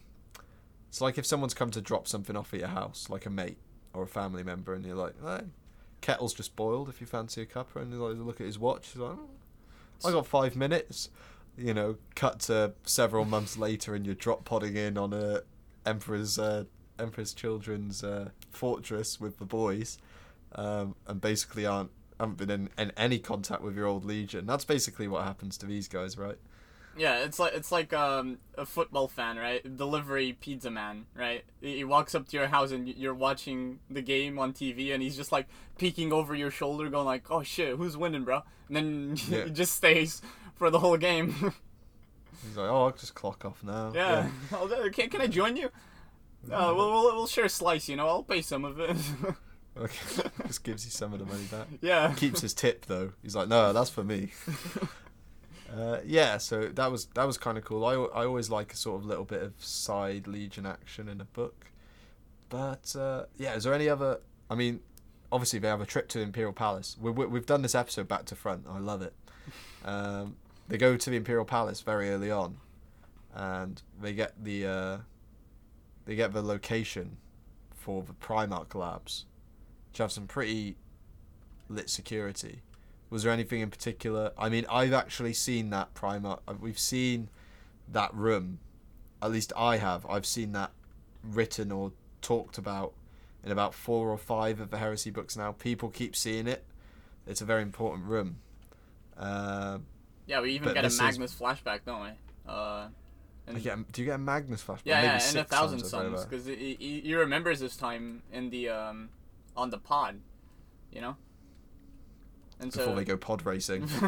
[0.88, 3.58] it's like if someone's come to drop something off at your house, like a mate
[3.94, 5.46] or a family member, and you're like, "Hey,
[6.02, 6.90] kettle's just boiled.
[6.90, 10.08] If you fancy a cuppa," and you like look at his watch, he's like, "Oh,
[10.08, 11.10] "I got five minutes."
[11.58, 15.42] You know, cut to several months later, and you're drop podding in on a
[15.86, 16.66] Emperor's uh,
[16.98, 19.98] Emperor's Children's uh, fortress with the boys,
[20.56, 24.46] um, and basically aren't haven't been in, in any contact with your old legion.
[24.46, 26.38] That's basically what happens to these guys, right?
[26.98, 29.64] Yeah, it's like it's like um, a football fan, right?
[29.78, 31.46] Delivery pizza man, right?
[31.62, 35.16] He walks up to your house and you're watching the game on TV, and he's
[35.16, 35.48] just like
[35.78, 39.46] peeking over your shoulder, going like, "Oh shit, who's winning, bro?" And then Yeah.
[39.46, 40.22] he just stays
[40.56, 41.34] for the whole game.
[42.48, 43.92] He's like, oh, I'll just clock off now.
[43.94, 45.68] yeah, I'll, uh, can can I join you?
[46.52, 48.08] Uh, we'll, we'll we'll share a slice, you know.
[48.08, 48.96] I'll pay some of it.
[49.80, 50.30] Okay.
[50.48, 51.68] just gives you some of the money back.
[51.82, 52.14] yeah.
[52.16, 53.14] Keeps his tip though.
[53.24, 54.32] He's like, no, that's for me.
[55.76, 57.86] Uh, yeah, so that was that was kind of cool.
[57.86, 61.26] I, I always like a sort of little bit of side Legion action in a
[61.26, 61.68] book.
[62.50, 64.20] But uh, yeah, is there any other?
[64.50, 64.80] I mean,
[65.32, 66.98] obviously they have a trip to Imperial Palace.
[67.00, 68.66] We, we, we've done this episode back to front.
[68.68, 69.14] I love it.
[69.86, 72.58] Um, they go to the Imperial Palace very early on,
[73.34, 74.98] and they get the uh,
[76.06, 77.18] they get the location
[77.76, 79.26] for the Primarch labs,
[80.04, 80.76] have some pretty
[81.70, 82.62] lit security.
[83.10, 84.32] Was there anything in particular?
[84.38, 86.40] I mean, I've actually seen that Primarch.
[86.48, 87.30] uh, We've seen
[87.92, 88.60] that room.
[89.22, 90.06] At least I have.
[90.06, 90.72] I've seen that
[91.24, 91.92] written or
[92.22, 92.94] talked about
[93.44, 95.54] in about four or five of the heresy books now.
[95.54, 96.64] People keep seeing it.
[97.26, 98.38] It's a very important room.
[99.18, 99.86] Um,
[100.28, 102.10] Yeah, we even get a this is- Magnus flashback, don't we?
[102.48, 102.88] Uh,
[103.48, 104.82] and- get, do you get a Magnus flashback?
[104.86, 108.22] yeah, Maybe yeah, and a thousand Sons, suns because he, he, he remembers this time
[108.32, 109.10] in the um
[109.60, 110.20] on the pod,
[110.92, 111.16] you know.
[112.62, 113.88] And Before so they go pod racing.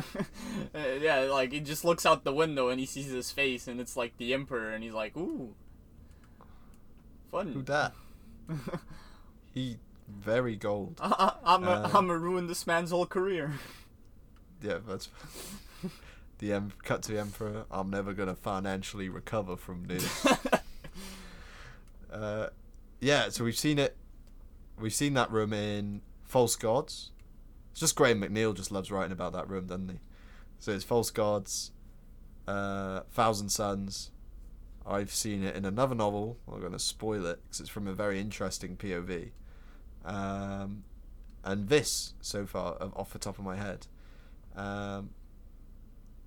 [0.74, 3.80] Uh, yeah, like he just looks out the window and he sees his face and
[3.82, 5.54] it's like the emperor and he's like, ooh,
[7.30, 7.52] fun.
[7.54, 7.94] Who that?
[9.54, 9.78] He
[10.08, 10.98] very gold.
[11.02, 13.54] I, I, I'm a, Uh, I'm a ruin this man's whole career.
[14.64, 15.10] Yeah, that's
[16.38, 17.66] the em- cut to the emperor.
[17.72, 20.26] I'm never gonna financially recover from this.
[22.14, 22.48] uh,
[23.00, 23.98] yeah, so we've seen it.
[24.82, 27.12] We've seen that room in False Gods.
[27.72, 30.00] It's just Graham McNeill just loves writing about that room, doesn't he?
[30.60, 31.72] So it's False Gods,
[32.48, 34.12] uh, Thousand Suns.
[34.86, 36.38] I've seen it in another novel.
[36.52, 39.32] I'm going to spoil it because it's from a very interesting POV.
[40.04, 40.84] Um,
[41.44, 43.88] and this so far, off the top of my head.
[44.56, 45.12] Um,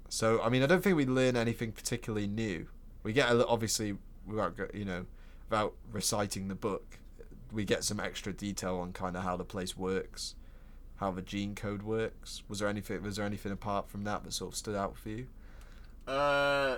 [0.09, 2.69] so I mean, I don't think we learn anything particularly new.
[3.03, 3.97] We get a li- obviously
[4.27, 5.07] without you know
[5.49, 6.99] without reciting the book,
[7.55, 10.35] we get some extra detail on kind of how the place works,
[10.97, 12.43] how the gene code works.
[12.49, 13.03] Was there anything?
[13.03, 15.27] Was there anything apart from that that sort of stood out for you?
[16.07, 16.77] Uh,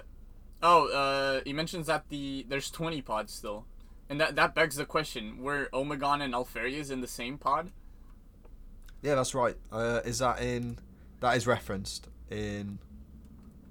[0.63, 3.67] oh, uh, he mentions that the there's 20 pods still,
[4.09, 7.71] and that that begs the question: Were Omegon and Alpharius in the same pod?
[9.03, 9.57] Yeah, that's right.
[9.73, 10.79] Uh, is that in?
[11.21, 12.79] That is referenced in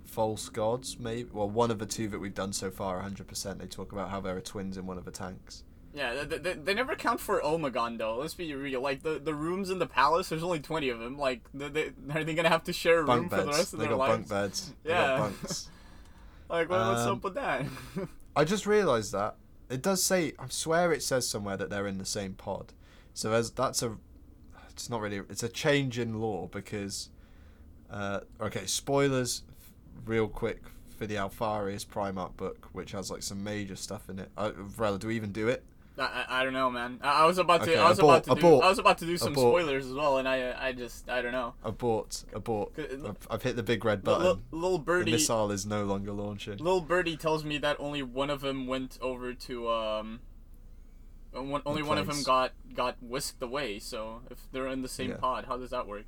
[0.06, 1.30] False Gods, maybe.
[1.32, 3.60] Well, one of the two that we've done so far, 100%.
[3.60, 5.64] They talk about how there are twins in one of the tanks.
[5.96, 8.18] Yeah, they, they, they never count for Omegon though.
[8.18, 8.82] Let's be real.
[8.82, 11.18] Like the, the rooms in the palace, there's only 20 of them.
[11.18, 13.72] Like, they, they, are they gonna have to share a room Bunk for the rest
[13.74, 14.12] of They their got lives?
[14.18, 14.74] bunk beds.
[14.84, 15.30] They Yeah.
[16.48, 17.66] Like, what, what's Um, up with that?
[18.36, 19.36] I just realised that
[19.70, 20.34] it does say.
[20.38, 22.74] I swear it says somewhere that they're in the same pod.
[23.16, 23.98] So as that's a.
[24.70, 25.22] It's not really.
[25.30, 27.10] It's a change in law because.
[27.90, 29.44] Uh, okay, spoilers,
[30.06, 30.62] real quick
[30.98, 34.30] for the Alpharius Primarch book, which has like some major stuff in it.
[34.38, 35.64] Uh, Varela, do we even do it?
[35.98, 37.00] I, I, don't know, man.
[37.02, 38.80] I, I was about to Okay, I was abort, about to do abort, I was
[38.80, 39.62] about to do some abort.
[39.62, 41.54] spoilers as well, and I I just I don't know.
[41.64, 42.74] Abort, abort.
[42.78, 44.44] I've, I've hit the big red Little, button.
[44.52, 46.58] little The birdie, missile is no longer launching.
[46.58, 50.20] little birdie tells me that only one of them went over to um.
[51.32, 53.80] One, only one of them got got whisked away.
[53.80, 55.18] So if they're in the same Yeah.
[55.18, 56.06] pod, how does that work?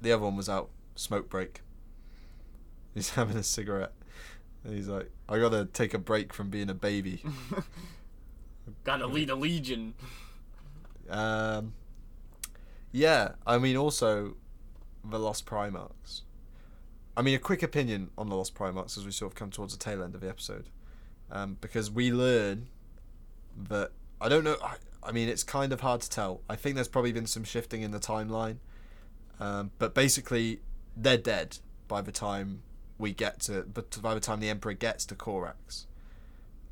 [0.00, 1.62] The other one was out smoke break.
[2.94, 3.92] He's having a cigarette.
[4.64, 7.22] And he's like, I gotta take a break from being a baby.
[8.84, 9.94] Gotta lead a legion.
[11.08, 11.74] Um,
[12.92, 14.36] yeah, I mean, also
[15.04, 16.22] the Lost Primarchs.
[17.16, 19.72] I mean, a quick opinion on the Lost Primarchs as we sort of come towards
[19.72, 20.68] the tail end of the episode,
[21.30, 22.68] um, because we learn
[23.68, 24.56] that I don't know.
[24.62, 26.40] I, I mean, it's kind of hard to tell.
[26.48, 28.56] I think there's probably been some shifting in the timeline,
[29.40, 30.60] um, but basically,
[30.96, 31.58] they're dead
[31.88, 32.62] by the time
[32.98, 33.62] we get to.
[33.62, 35.86] But by the time the Emperor gets to Corax,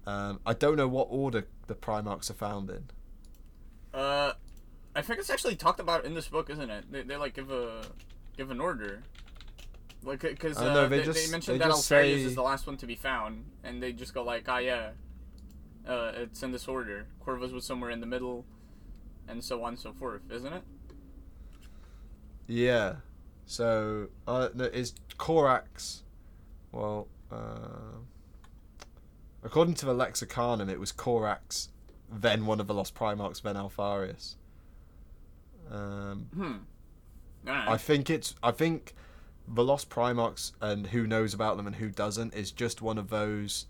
[0.07, 2.85] um, I don't know what order the Primarchs are found in.
[3.93, 4.33] Uh,
[4.95, 6.91] I think it's actually talked about in this book, isn't it?
[6.91, 7.83] They, they like give a
[8.37, 9.03] give an order.
[10.03, 12.43] Like, because uh, know, they they, they just- mentioned they that just say- is the
[12.43, 14.91] last one to be found, and they just go like, ah, yeah,
[15.89, 17.07] uh, it's in this order.
[17.25, 18.45] Corvus was somewhere in the middle,
[19.29, 20.63] and so on and so forth, isn't it?
[22.47, 22.97] Yeah.
[23.47, 26.03] So, uh, no, is Corax.
[26.73, 27.99] Well, uh,
[29.45, 31.69] according to the Lexicanum, it was Corax,
[32.11, 34.37] then one of the Lost Primarchs, then Alpharius.
[35.71, 36.57] Um, Hmm.
[37.47, 38.35] I think it's.
[38.43, 38.95] I think.
[39.47, 43.11] the Lost Primarchs and who knows about them and who doesn't is just one of
[43.11, 43.67] those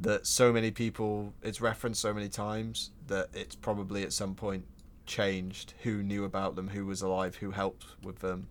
[0.00, 4.64] that so many people it's referenced so many times that it's probably at some point
[5.04, 8.48] changed who knew about them, who was alive, who helped with them,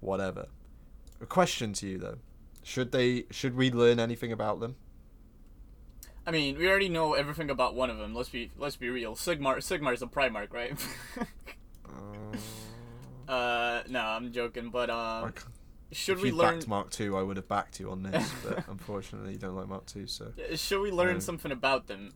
[0.00, 0.48] whatever.
[1.20, 2.18] A question to you though:
[2.64, 3.26] Should they?
[3.30, 4.74] Should we learn anything about them?
[6.26, 8.14] I mean, we already know everything about one of them.
[8.14, 9.14] Let's be let's be real.
[9.14, 10.72] Sigmar Sigmar is a Primarch, right?
[13.28, 14.70] Uh, uh, no, I'm joking.
[14.70, 15.44] But um, c-
[15.92, 16.56] should if we you learn?
[16.56, 19.68] backed Mark Two, I would have backed you on this, but unfortunately, you don't like
[19.68, 22.12] Mark Two, so Should we learn something about them?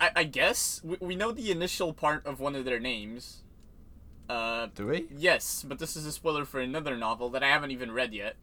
[0.00, 3.42] I, I guess we, we know the initial part of one of their names.
[4.28, 5.06] Uh, do we?
[5.14, 8.36] yes, but this is a spoiler for another novel that I haven't even read yet.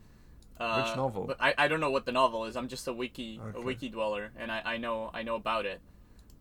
[0.61, 1.23] Uh, Which novel?
[1.25, 2.55] But I, I don't know what the novel is.
[2.55, 5.81] I'm just a wiki a wiki dweller, and I, I know I know about it.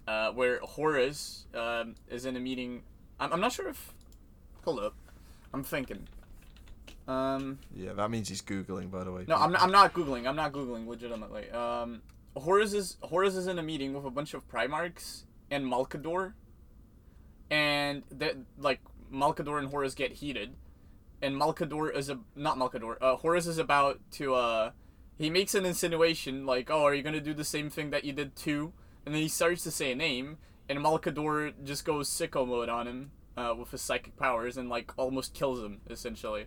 [0.06, 2.82] Uh, where Horus um, is in a meeting.
[3.18, 3.94] I'm, I'm not sure if.
[4.64, 4.94] Hold up,
[5.54, 6.06] I'm thinking.
[7.08, 8.90] Um, Yeah, that means he's googling.
[8.90, 9.24] By the way.
[9.26, 10.28] no, I'm not, I'm not googling.
[10.28, 11.50] I'm not googling legitimately.
[11.50, 12.02] Um,
[12.36, 16.34] Horus is Horus is in a meeting with a bunch of Primarchs and Malcador,
[17.50, 18.80] and that like
[19.12, 20.54] Malcador and Horus get heated,
[21.22, 22.96] and Malcador is a not Malcador.
[23.00, 24.70] Uh, Horus is about to uh,
[25.18, 28.12] he makes an insinuation like, "Oh, are you gonna do the same thing that you
[28.12, 28.72] did too?"
[29.04, 32.86] And then he starts to say a name, and Malcador just goes sicko mode on
[32.86, 36.46] him uh, with his psychic powers and like almost kills him essentially.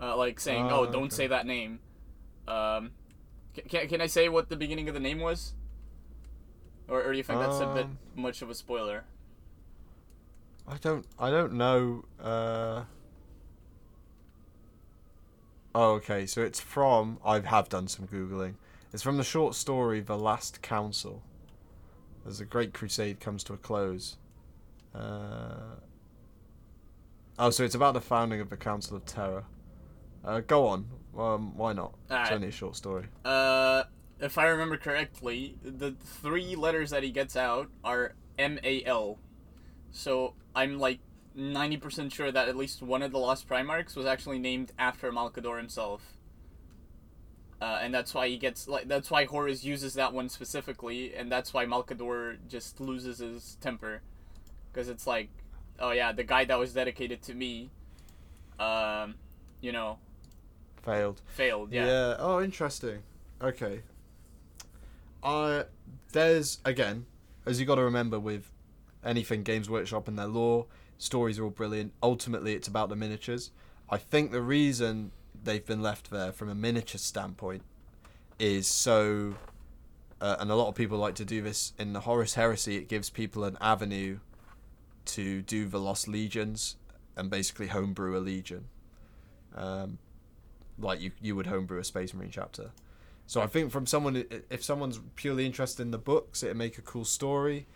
[0.00, 1.16] Uh, like saying, Oh, "Oh, don't okay.
[1.16, 1.80] say that name."
[2.48, 2.92] Um,
[3.68, 5.54] can, can, I say what the beginning of the name was?
[6.88, 9.04] Or, or do you think that's a bit Um, much of a spoiler?
[10.68, 11.06] I don't.
[11.18, 12.04] I don't know.
[12.20, 12.84] Uh...
[15.76, 16.24] Oh, okay.
[16.24, 17.18] So it's from.
[17.22, 18.54] I have done some googling.
[18.94, 21.22] It's from the short story "The Last Council."
[22.26, 24.16] As the Great Crusade comes to a close.
[24.94, 25.76] Uh...
[27.38, 29.44] Oh, so it's about the founding of the Council of Terra.
[30.24, 30.86] Uh, go on.
[31.16, 31.94] Um, why not?
[32.10, 33.04] It's only a short story.
[33.24, 33.84] Uh,
[34.18, 39.18] if I remember correctly, the three letters that he gets out are M A L.
[39.90, 41.00] So I'm like
[41.36, 45.58] 90% sure that at least one of the Lost Primarchs was actually named after Malcador
[45.58, 46.02] himself.
[47.60, 51.32] Uh, and that's why he gets like that's why Horus uses that one specifically, and
[51.32, 54.02] that's why Malcador just loses his temper,
[54.70, 55.30] because it's like,
[55.78, 57.70] oh yeah, the guy that was dedicated to me,
[58.58, 59.14] um,
[59.62, 59.98] you know,
[60.82, 61.22] Failed.
[61.28, 61.72] failed.
[61.72, 62.16] Yeah.
[62.18, 62.98] Oh, interesting.
[63.40, 63.80] Okay.
[65.24, 65.64] I
[66.12, 67.06] there's again,
[67.46, 68.50] as you got to remember with
[69.02, 70.66] anything Games Workshop and their lore,
[70.98, 71.92] stories are all brilliant.
[72.02, 73.50] Ultimately, it's about the miniatures.
[73.88, 75.12] I think the reason
[75.44, 77.62] they've been left there from a miniature standpoint
[78.38, 79.34] is so,
[80.20, 82.76] uh, and a lot of people like to do this in the Horus Heresy.
[82.76, 84.18] It gives people an avenue
[85.06, 86.76] to do the Lost Legions
[87.16, 88.66] and basically homebrew a legion.
[89.54, 89.98] Um,
[90.78, 92.70] like you you would homebrew a Space Marine chapter.
[93.26, 96.82] So I think from someone if someone's purely interested in the books, it'd make a
[96.82, 97.66] cool story,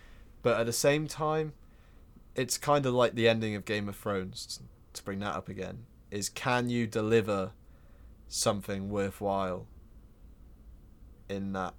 [0.43, 1.53] but at the same time,
[2.35, 4.59] it's kind of like the ending of Game of Thrones.
[4.93, 7.51] To bring that up again, is can you deliver
[8.27, 9.67] something worthwhile
[11.29, 11.73] in that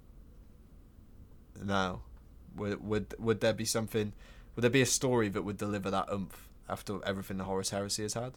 [1.63, 2.01] now?
[2.55, 4.13] Would would would there be something?
[4.55, 8.01] Would there be a story that would deliver that oomph after everything the Horus Heresy
[8.01, 8.33] has had?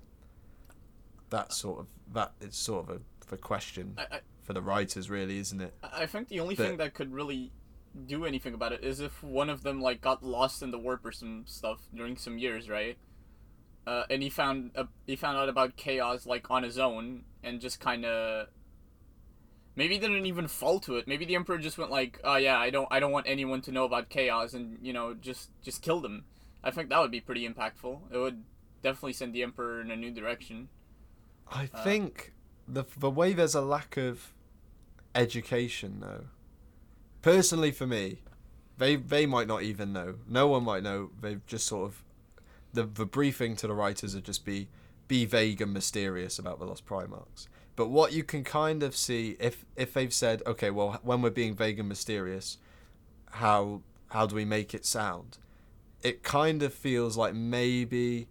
[1.31, 3.01] That sort of that is sort of
[3.31, 5.75] a, a question I, I, for the writers, really, isn't it?
[5.83, 7.51] I think the only thing that could really
[8.07, 11.05] do anything about it is if one of them like got lost in the warp
[11.05, 12.99] or some stuff during some years, right?
[13.87, 17.61] Uh, and he found uh, he found out about chaos like on his own and
[17.61, 18.49] just kind of
[19.77, 21.07] maybe didn't even fall to it.
[21.07, 23.73] Maybe the emperor just went like, "Oh yeah, I don't I don't want anyone to
[23.73, 26.25] know about chaos," and you know just just killed him.
[26.65, 28.13] I think that would be pretty impactful.
[28.13, 28.43] It would
[28.83, 30.69] definitely send the emperor in a new direction.
[31.51, 32.33] I Uh, think
[32.69, 34.33] the the way there's a lack of
[35.15, 36.27] education, though.
[37.27, 38.18] Personally, for me,
[38.79, 40.14] they they might not even know.
[40.29, 41.11] No one might know.
[41.20, 42.05] They've just sort of
[42.72, 44.68] the the briefing to the writers would just be
[45.09, 47.49] be vague and mysterious about the lost Primarchs.
[47.74, 51.31] But what you can kind of see if if they've said, okay, well, when we're
[51.31, 52.59] being vague and mysterious,
[53.33, 55.39] how how do we make it sound?
[56.05, 58.29] It kind of feels like maybe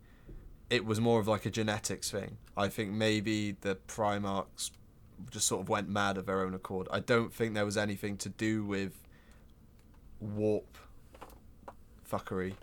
[0.69, 2.37] it was more of like a genetics thing.
[2.55, 4.71] I think maybe the Primarchs
[5.31, 6.87] just sort of went mad of their own accord.
[6.91, 8.93] I don't think there was anything to do with
[10.19, 10.77] warp
[12.09, 12.53] fuckery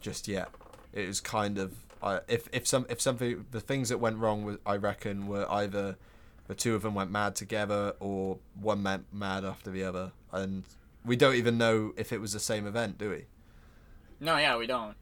[0.00, 0.48] just yet.
[0.92, 4.44] It was kind of uh, if if some if something the things that went wrong
[4.44, 5.96] with I reckon were either
[6.48, 10.64] the two of them went mad together or one went mad after the other, and
[11.04, 13.24] we don't even know if it was the same event, do we?
[14.20, 14.94] No, yeah, we don't.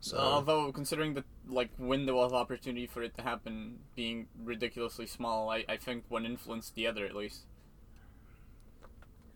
[0.00, 5.50] So Although considering the like window of opportunity for it to happen being ridiculously small,
[5.50, 7.42] I, I think one influenced the other at least.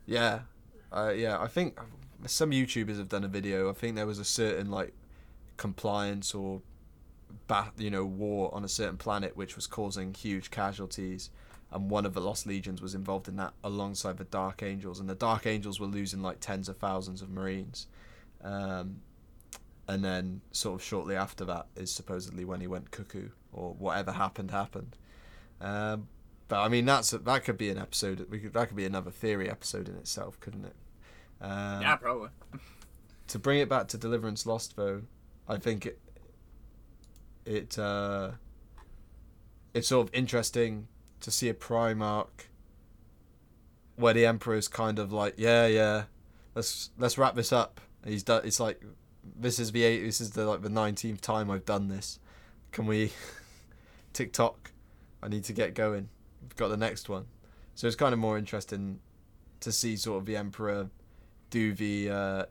[0.06, 0.40] yeah,
[0.92, 1.38] uh, yeah.
[1.40, 1.78] I think
[2.26, 3.70] some YouTubers have done a video.
[3.70, 4.94] I think there was a certain like
[5.56, 6.62] compliance or
[7.48, 11.30] bat, you know, war on a certain planet which was causing huge casualties,
[11.72, 15.08] and one of the Lost Legions was involved in that alongside the Dark Angels, and
[15.08, 17.88] the Dark Angels were losing like tens of thousands of Marines.
[18.44, 19.00] Um,
[19.92, 24.12] and then sort of shortly after that is supposedly when he went cuckoo or whatever
[24.12, 24.96] happened happened.
[25.60, 26.08] Um,
[26.48, 28.26] but I mean that's that could be an episode.
[28.30, 30.76] We could, that could be another theory episode in itself, couldn't it?
[31.42, 32.30] Um, yeah, probably.
[33.28, 35.02] to bring it back to Deliverance Lost, though,
[35.46, 35.98] I think it
[37.44, 38.30] it uh,
[39.74, 40.88] it's sort of interesting
[41.20, 42.48] to see a Primarch
[43.96, 46.04] where the Emperor's kind of like, yeah, yeah,
[46.54, 47.78] let's let's wrap this up.
[48.02, 48.40] And he's done.
[48.44, 48.82] It's like
[49.24, 52.18] this is the eight, this is the like the nineteenth time I've done this.
[52.72, 53.12] Can we
[54.12, 54.72] TikTok?
[55.22, 56.08] I need to get going.
[56.42, 57.26] We've got the next one.
[57.74, 59.00] So it's kind of more interesting
[59.60, 60.90] to see sort of the Emperor
[61.50, 62.44] do the uh,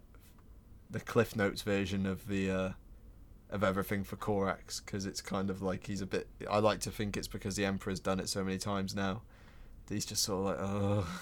[0.90, 2.70] the Cliff Notes version of the uh,
[3.50, 6.28] of everything for Corax because it's kind of like he's a bit.
[6.50, 9.22] I like to think it's because the Emperor's done it so many times now.
[9.90, 11.22] He's just sort of like, oh,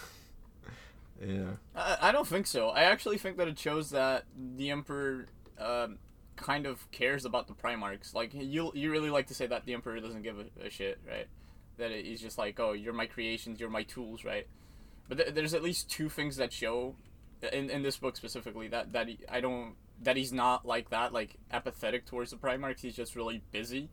[1.25, 1.51] yeah.
[1.75, 2.69] I, I don't think so.
[2.69, 4.25] I actually think that it shows that
[4.55, 5.25] the Emperor
[5.59, 5.97] um,
[6.35, 8.13] kind of cares about the Primarchs.
[8.13, 10.99] Like you, you really like to say that the Emperor doesn't give a, a shit,
[11.07, 11.27] right?
[11.77, 14.47] That it, he's just like, oh, you're my creations, you're my tools, right?
[15.07, 16.95] But th- there's at least two things that show
[17.53, 21.11] in in this book specifically that that he, I don't that he's not like that,
[21.13, 22.79] like apathetic towards the Primarchs.
[22.81, 23.89] He's just really busy.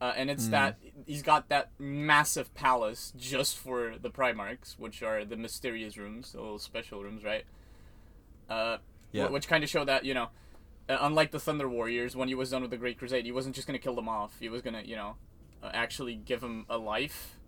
[0.00, 0.50] Uh, and it's Mm.
[0.52, 6.32] that he's got that massive palace just for the Primarchs, which are the mysterious rooms,
[6.32, 7.44] the little special rooms, right?
[8.48, 8.78] Uh,
[9.12, 9.28] Yeah.
[9.28, 10.28] which kind of show that you know, uh,
[10.88, 13.66] unlike the Thunder Warriors, when he was done with the Great Crusade, he wasn't just
[13.66, 14.38] gonna kill them off.
[14.40, 15.16] He was gonna, you know,
[15.62, 17.38] uh, actually give them a life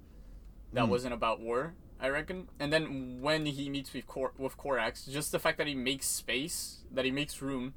[0.73, 0.89] that Mm.
[0.89, 1.75] wasn't about war.
[1.99, 2.49] I reckon.
[2.59, 6.07] And then when he meets with Cor- with Corax, just the fact that he makes
[6.07, 7.75] space, that he makes room,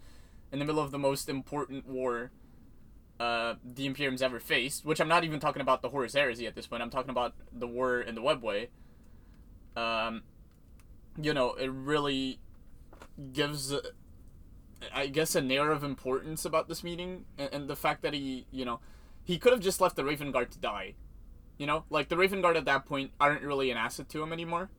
[0.51, 2.31] in the middle of the most important war
[3.19, 6.55] uh, the Imperium's ever faced, which I'm not even talking about the Horus Heresy at
[6.55, 6.81] this point.
[6.81, 8.69] I'm talking about the war in the Webway.
[9.77, 10.23] Um,
[11.21, 12.39] you know, it really
[13.31, 13.81] gives, uh,
[14.93, 18.45] I guess, an air of importance about this meeting, and, and the fact that he,
[18.51, 18.79] you know,
[19.23, 20.95] he could have just left the Raven Guard to die.
[21.57, 24.33] You know, like the Raven Guard at that point aren't really an asset to him
[24.33, 24.69] anymore.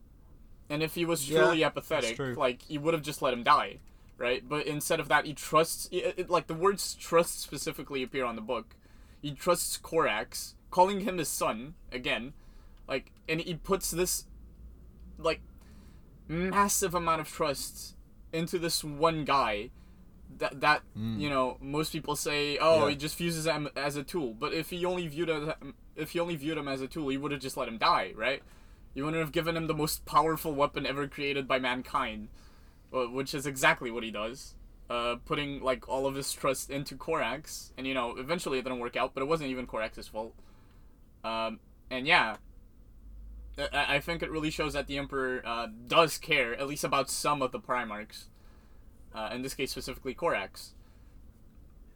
[0.69, 3.43] And if he was Yeah, truly that's apathetic, like he would have just let him
[3.43, 3.79] die,
[4.19, 4.47] right?
[4.47, 5.89] But instead of that, he trusts.
[5.93, 8.75] It, it- like the words "trust" specifically appear on the book.
[9.23, 12.33] He trusts Corax, calling him his son again,
[12.89, 14.27] like, and he puts this,
[15.19, 15.41] like,
[16.29, 17.95] massive amount of trust
[18.33, 19.71] into this one guy.
[20.39, 21.21] That that Mm.
[21.21, 22.91] you know most people say, oh, Yeah.
[22.91, 24.35] he just views him as a tool.
[24.35, 27.17] But if he only viewed him, if he only viewed him as a tool, he
[27.17, 28.43] would have just let him die, right?
[28.95, 32.29] You wouldn't have given him the most powerful weapon ever created by mankind,
[32.91, 34.55] which is exactly what he does.
[34.91, 38.81] Uh, putting like all of his trust into Corax, and you know, eventually it didn't
[38.81, 40.35] work out, but it wasn't even Corax's fault.
[41.25, 41.59] Um,
[41.91, 42.37] and yeah,
[43.57, 47.09] I, I think it really shows that the Emperor uh, does care, at least about
[47.09, 48.25] some of the Primarchs.
[49.15, 50.73] Uh, in this case, specifically Corax.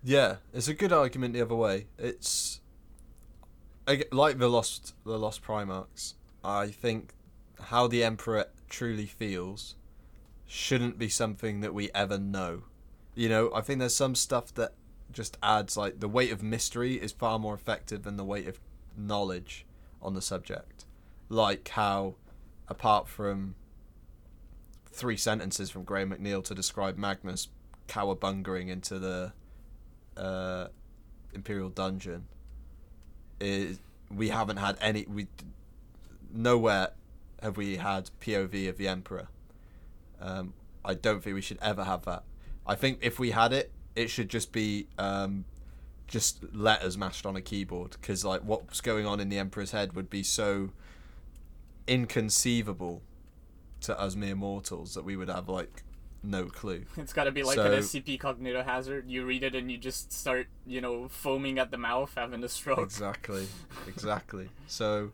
[0.05, 1.87] Yeah, it's a good argument the other way.
[1.99, 2.61] It's
[3.87, 6.15] like the lost the lost Primarchs.
[6.45, 7.15] I think
[7.61, 9.75] how the Emperor truly feels
[10.47, 12.63] shouldn't be something that we ever know.
[13.15, 14.73] You know, I think there's some stuff that
[15.13, 18.61] just adds like the weight of mystery is far more effective than the weight of
[18.97, 19.67] knowledge
[20.01, 20.85] on the subject.
[21.29, 22.15] Like how
[22.69, 23.55] apart from
[24.99, 27.49] three sentences from Graham McNeill to describe Magnus
[27.87, 29.33] cowabungering into the
[30.17, 30.67] uh,
[31.33, 32.27] Imperial dungeon
[33.41, 33.79] is
[34.11, 35.29] we haven't had any we
[36.33, 36.91] nowhere
[37.41, 39.29] have we had POV of the Emperor.
[40.21, 40.53] Um,
[40.85, 42.25] I don't think we should ever have that.
[42.67, 45.45] I think if we had it, it should just be um,
[46.09, 49.93] just letters mashed on a keyboard because like what's going on in the Emperor's head
[49.93, 50.71] would be so
[51.87, 53.03] inconceivable
[53.83, 55.83] to us mere mortals that we would have like
[56.23, 56.85] no clue.
[56.97, 59.05] It's got to be like So- an SCP cognito hazard.
[59.09, 62.49] You read it and you just start, you know, foaming at the mouth, having a
[62.49, 62.81] stroke.
[62.81, 63.47] Exactly,
[63.87, 64.49] exactly.
[64.67, 65.13] So,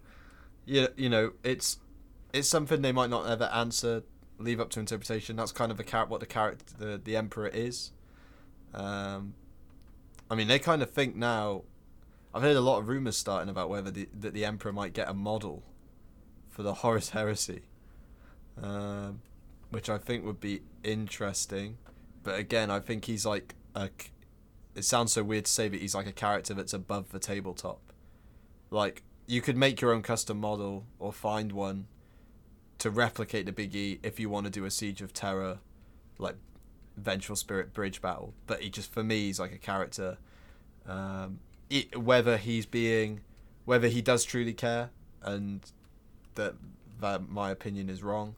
[0.65, 1.79] yeah, you know, it's
[2.33, 4.03] it's something they might not ever answer,
[4.39, 5.37] leave up to interpretation.
[5.37, 7.93] That's kind of the char- what the character, the the emperor is.
[8.73, 9.35] Um,
[10.31, 11.63] I mean, they kind of think now.
[12.33, 15.09] I've heard a lot of rumors starting about whether the that the emperor might get
[15.09, 15.63] a model
[16.51, 17.63] for the Horus Heresy,
[18.63, 19.21] um,
[19.71, 21.79] which I think would be interesting.
[22.23, 23.91] But again, I think he's like a
[24.75, 27.81] it sounds so weird to say that he's like a character that's above the tabletop.
[28.71, 31.87] Like you could make your own custom model or find one
[32.79, 35.61] to replicate the Big E if you want to do a Siege of Terra,
[36.19, 36.37] like
[36.97, 38.35] Vengeful Spirit bridge battle.
[38.47, 40.19] But he just for me he's like a character.
[40.87, 41.39] Um,
[41.71, 43.21] it, whether he's being,
[43.65, 44.91] whether he does truly care,
[45.23, 45.61] and
[46.35, 46.55] that
[47.01, 48.35] that my opinion is wrong,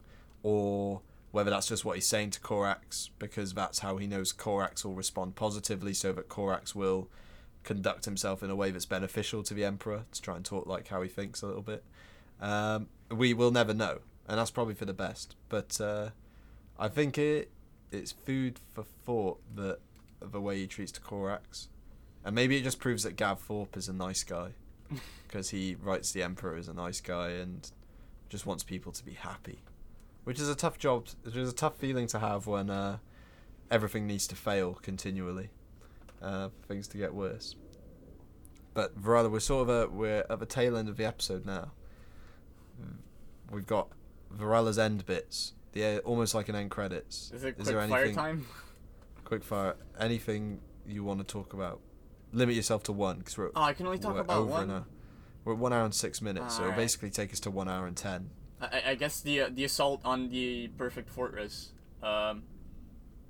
[0.46, 1.00] or
[1.32, 4.94] whether that's just what he's saying to Corax because that's how he knows Corax will
[4.94, 7.08] respond positively, so that Corax will
[7.64, 10.86] conduct himself in a way that's beneficial to the Emperor to try and talk like
[10.86, 11.82] how he thinks a little bit.
[12.40, 15.34] Um, we will never know, and that's probably for the best.
[15.48, 16.10] But uh,
[16.78, 17.50] I think it
[17.90, 19.80] it's food for thought that
[20.20, 21.66] the way he treats to Corax,
[22.24, 24.50] and maybe it just proves that Gav Thorpe is a nice guy
[25.26, 27.68] because he writes the Emperor as a nice guy and
[28.28, 29.58] just wants people to be happy,
[30.26, 31.06] which is a tough job.
[31.22, 32.98] Which is a tough feeling to have when uh,
[33.70, 35.50] everything needs to fail continually,
[36.20, 37.54] uh, things to get worse.
[38.74, 41.70] But Varela, we're sort of a, we're at the tail end of the episode now.
[43.50, 43.88] We've got
[44.36, 47.30] Varela's end bits, the almost like an end credits.
[47.32, 48.46] Is it Is quick there fire anything- time?
[49.24, 49.76] Quick fire.
[49.98, 51.80] Anything you want to talk about?
[52.32, 54.62] Limit yourself to one because we're, Oh, I can only talk about over one.
[54.64, 54.84] an hour.
[55.44, 57.86] We're at one hour and six minutes, so it'll basically take us to one hour
[57.86, 58.30] and ten.
[58.60, 61.72] I, I guess the uh, the assault on the perfect fortress.
[62.02, 62.44] Um,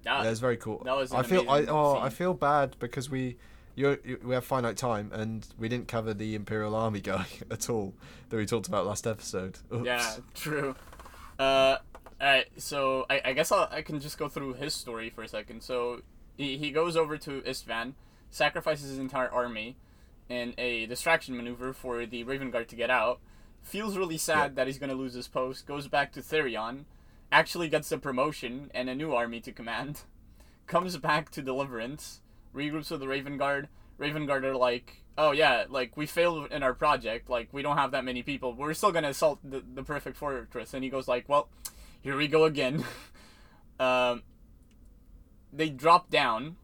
[0.04, 0.82] that, yeah, it's very cool.
[0.84, 3.36] that was I feel I oh I feel bad because we
[3.74, 7.68] you, you we have finite time and we didn't cover the Imperial Army guy at
[7.68, 7.94] all
[8.28, 9.58] that we talked about last episode.
[9.72, 9.84] Oops.
[9.84, 10.74] Yeah, true.
[11.38, 11.76] Uh,
[12.20, 15.28] alright, so I, I guess I'll, I can just go through his story for a
[15.28, 15.62] second.
[15.62, 16.00] So
[16.36, 17.92] he, he goes over to Isstvan,
[18.30, 19.76] sacrifices his entire army
[20.28, 23.20] in a distraction maneuver for the Raven Guard to get out,
[23.66, 24.54] feels really sad Yeah.
[24.54, 26.84] that he's going to lose his post, goes back to Therion,
[27.32, 30.02] actually gets a promotion and a new army to command,
[30.66, 32.20] comes back to Deliverance,
[32.54, 33.68] regroups with the Raven Guard.
[33.98, 37.76] Raven Guard are like, oh yeah, like we failed in our project, like we don't
[37.76, 40.72] have that many people, we're still gonna assault the, the perfect fortress.
[40.72, 41.48] And he goes like, well,
[42.00, 42.84] here we go again.
[43.80, 44.22] um,
[45.52, 46.56] they drop down.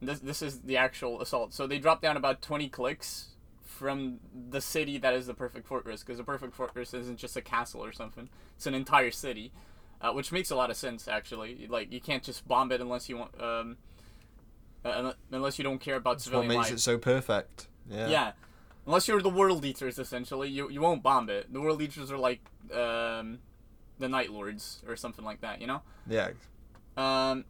[0.00, 1.52] This this is the actual assault.
[1.54, 3.28] So they drop down about twenty clicks
[3.76, 4.18] from
[4.50, 7.84] the city that is the perfect fortress, because the perfect fortress isn't just a castle
[7.84, 9.52] or something; it's an entire city,
[10.00, 11.66] uh, which makes a lot of sense actually.
[11.68, 13.40] Like you can't just bomb it unless you want.
[13.40, 13.76] Um,
[14.84, 16.72] uh, unless you don't care about That's what makes lives.
[16.72, 17.66] it so perfect.
[17.90, 18.08] Yeah.
[18.08, 18.32] Yeah.
[18.86, 21.52] Unless you're the world eaters, essentially, you you won't bomb it.
[21.52, 22.40] The world eaters are like
[22.72, 23.40] um,
[23.98, 25.82] the night lords or something like that, you know.
[26.08, 26.30] Yeah.
[26.96, 27.44] Um,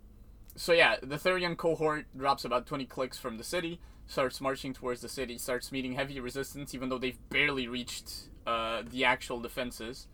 [0.57, 5.01] so yeah, the Therion cohort drops about 20 clicks from the city, starts marching towards
[5.01, 10.07] the city, starts meeting heavy resistance, even though they've barely reached uh, the actual defenses,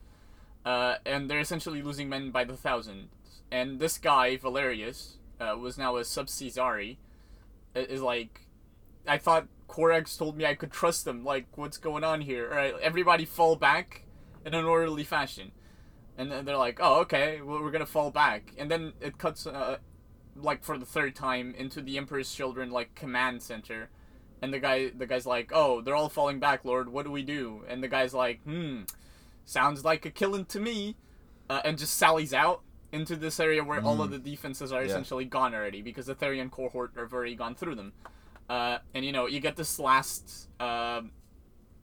[0.64, 3.10] uh, and they're essentially losing men by the thousands.
[3.50, 6.96] And this guy Valerius uh, was now a sub Caesari,
[7.74, 8.46] is like,
[9.06, 11.24] I thought Corax told me I could trust them.
[11.24, 12.48] Like, what's going on here?
[12.50, 14.04] All right, everybody fall back
[14.44, 15.52] in an orderly fashion.
[16.16, 18.52] And then they're like, oh, okay, well, we're gonna fall back.
[18.58, 19.78] And then it cuts, uh,
[20.36, 23.90] like for the third time, into the Emperor's Children like command center.
[24.40, 26.88] And the guy, the guy's like, oh, they're all falling back, Lord.
[26.88, 27.62] What do we do?
[27.68, 28.82] And the guy's like, hmm,
[29.44, 30.96] sounds like a killing to me.
[31.48, 34.88] Uh, and just sallies out into this area where all of the defenses are Yeah.
[34.88, 37.92] essentially gone already because the Therion cohort have already gone through them.
[38.50, 41.10] Uh, and you know, you get this last um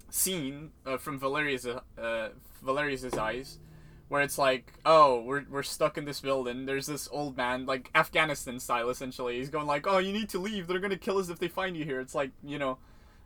[0.09, 2.29] scene uh, from Valerius, uh,
[2.63, 3.59] Valerius's eyes,
[4.09, 6.65] where it's like, oh, we're, we're stuck in this building.
[6.65, 9.37] There's this old man, like Afghanistan style, essentially.
[9.37, 10.67] He's going like, oh, you need to leave.
[10.67, 11.99] They're gonna kill us if they find you here.
[11.99, 12.79] It's like, you know,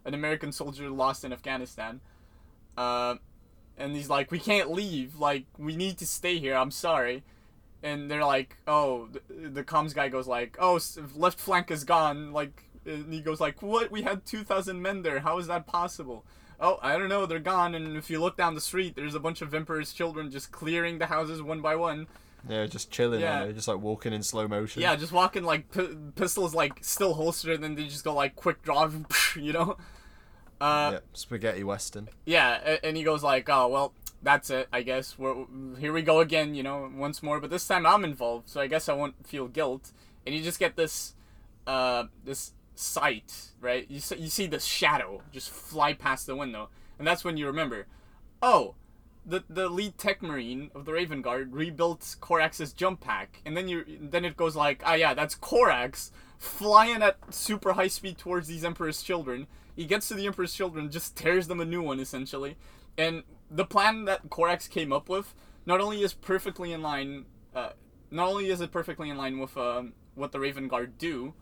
[0.05, 2.01] an American soldier lost in Afghanistan.
[2.77, 3.15] Uh,
[3.77, 5.17] and he's like, we can't leave.
[5.17, 6.55] Like, we need to stay here.
[6.55, 7.23] I'm sorry.
[7.81, 10.79] And they're like, oh, the, the comms guy goes like, oh,
[11.15, 12.33] left flank is gone.
[12.33, 13.89] Like, and he goes like, what?
[13.89, 15.21] We had 2,000 men there.
[15.21, 16.25] How is that possible?
[16.59, 17.25] Oh, I don't know.
[17.25, 17.75] They're gone.
[17.75, 20.97] And if you look down the street, there's a bunch of Emperor's children just clearing
[20.99, 22.07] the houses one by one.
[22.49, 23.21] Yeah, just chilling.
[23.21, 23.51] Yeah.
[23.51, 24.81] Just like walking in slow motion.
[24.81, 28.35] Yeah, just walking like p- pistols like still holstered, and then they just go like
[28.35, 28.89] quick draw,
[29.35, 29.77] you know.
[30.59, 30.99] Uh, yeah.
[31.13, 32.09] Spaghetti western.
[32.25, 34.67] yeah, and he goes like, "Oh well, that's it.
[34.73, 35.45] I guess we're
[35.79, 36.53] here we go again.
[36.55, 37.39] You know, once more.
[37.39, 39.91] But this time I'm involved, so I guess I won't feel guilt."
[40.25, 41.15] And you just get this,
[41.67, 43.85] uh, this sight, right?
[43.89, 47.47] You see, you see the shadow just fly past the window, and that's when you
[47.47, 47.87] remember,
[48.41, 48.75] oh.
[49.25, 53.69] The, the lead tech marine of the Raven Guard rebuilt Corax's jump pack, and then
[53.69, 58.49] you then it goes like, ah yeah, that's Corax flying at super high speed towards
[58.49, 59.47] these Emperor's children.
[59.77, 62.57] He gets to the Emperor's children, just tears them a new one essentially,
[62.97, 65.33] and the plan that Corax came up with
[65.65, 67.23] not only is perfectly in line,
[67.55, 67.69] uh,
[68.11, 71.33] not only is it perfectly in line with um, what the Raven Guard do,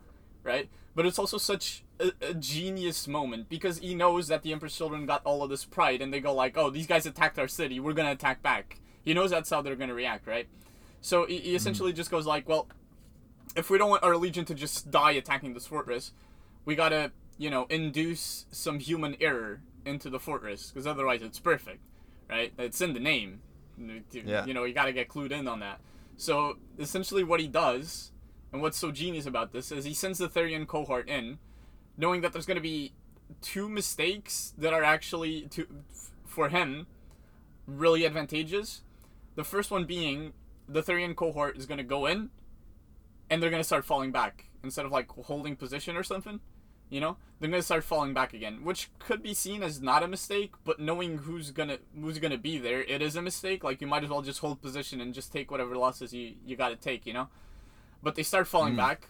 [0.44, 0.68] right?
[0.94, 5.06] But it's also such a, a genius moment because he knows that the Emperor's children
[5.06, 7.80] got all of this pride and they go like, "Oh, these guys attacked our city.
[7.80, 10.46] We're gonna attack back." He knows that's how they're gonna react, right?
[11.00, 11.96] So he, he essentially mm.
[11.96, 12.68] just goes like, "Well,
[13.56, 16.12] if we don't want our legion to just die attacking this fortress,
[16.64, 21.80] we gotta, you know, induce some human error into the fortress because otherwise it's perfect,
[22.28, 22.52] right?
[22.58, 23.40] It's in the name.
[24.12, 24.46] Yeah.
[24.46, 25.80] You know, you gotta get clued in on that.
[26.16, 28.11] So essentially, what he does,
[28.52, 31.38] and what's so genius about this, is he sends the Therion cohort in,
[31.96, 32.92] knowing that there's gonna be
[33.40, 35.66] two mistakes that are actually to
[36.26, 36.86] for him
[37.66, 38.82] really advantageous.
[39.34, 40.32] The first one being
[40.68, 42.30] the Therion cohort is gonna go in
[43.30, 46.40] and they're gonna start falling back instead of like holding position or something.
[46.90, 50.08] You know, they're gonna start falling back again, which could be seen as not a
[50.08, 53.64] mistake, but knowing who's gonna who's gonna be there, it is a mistake.
[53.64, 56.56] Like you might as well just hold position and just take whatever losses you you
[56.56, 57.06] gotta take.
[57.06, 57.28] You know,
[58.02, 59.08] but they start falling back,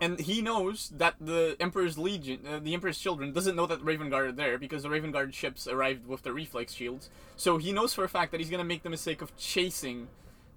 [0.00, 3.84] and he knows that the Emperor's Legion, uh, the Emperor's children, doesn't know that the
[3.84, 7.10] Raven Guard are there because the Raven Guard ships arrived with the reflex shields.
[7.36, 10.08] So he knows for a fact that he's gonna make the mistake of chasing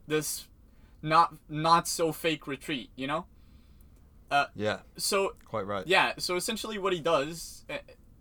[0.08, 0.48] this
[1.02, 2.90] not not so fake retreat.
[2.96, 3.26] You know.
[4.56, 5.86] Yeah, So quite right.
[5.86, 7.78] yeah, so essentially what he does uh,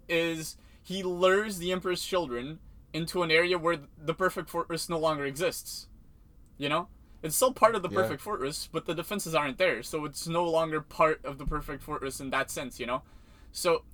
[0.09, 2.59] is he lures the Emperor's children
[2.93, 5.89] into an area where the perfect fortress no longer exists.
[6.59, 6.89] You know?
[7.23, 8.03] It's still part of the Yeah.
[8.03, 11.83] perfect fortress, but the defenses aren't there, so it's no longer part of the perfect
[11.83, 13.03] fortress in that sense, you know?
[13.53, 13.85] So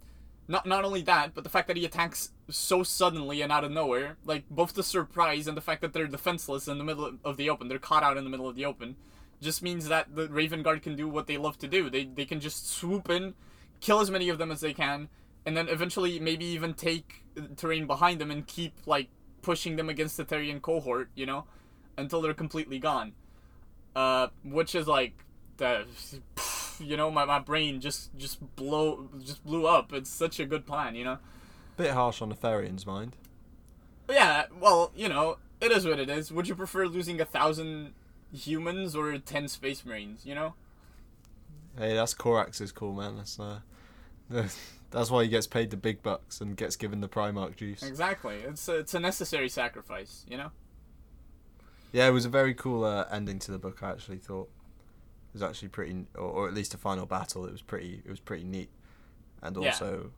[0.51, 3.71] not not only that, but the fact that he attacks so suddenly and out of
[3.71, 7.37] nowhere, like both the surprise and the fact that they're defenseless in the middle of
[7.37, 8.97] the open, they're caught out in the middle of the open,
[9.43, 11.91] just means that the Raven Guard can do what they love to do.
[11.91, 13.35] They they can just swoop in,
[13.81, 15.11] kill as many of them as they can,
[15.45, 17.25] and then eventually maybe even take
[17.57, 19.09] terrain behind them and keep like
[19.43, 21.45] pushing them against the Therion cohort, you know,
[21.99, 23.13] until they're completely gone.
[23.95, 25.25] Uh, which is like
[25.57, 25.85] the
[26.79, 29.93] you know my, my brain just just blow just blew up.
[29.93, 31.19] It's such a good plan, you know.
[31.77, 33.17] Bit harsh on the Therion's mind.
[34.09, 36.33] Yeah, well, you know, it is what it is.
[36.33, 37.93] Would you prefer losing a thousand
[38.33, 40.25] humans or ten space marines?
[40.25, 40.55] You know.
[41.77, 43.17] Hey, that's Corax's cool, man.
[43.17, 43.61] That's uh,
[44.91, 47.83] that's why he gets paid the big bucks and gets given the Primarch juice.
[47.83, 48.37] Exactly.
[48.37, 50.51] It's a, it's a necessary sacrifice, you know.
[51.93, 53.83] Yeah, it was a very cool uh, ending to the book.
[53.83, 54.49] I actually thought
[55.29, 57.47] it was actually pretty, or, or at least a final battle.
[57.47, 58.71] It was pretty, it was pretty neat,
[59.43, 59.71] and Yeah.
[59.71, 60.11] also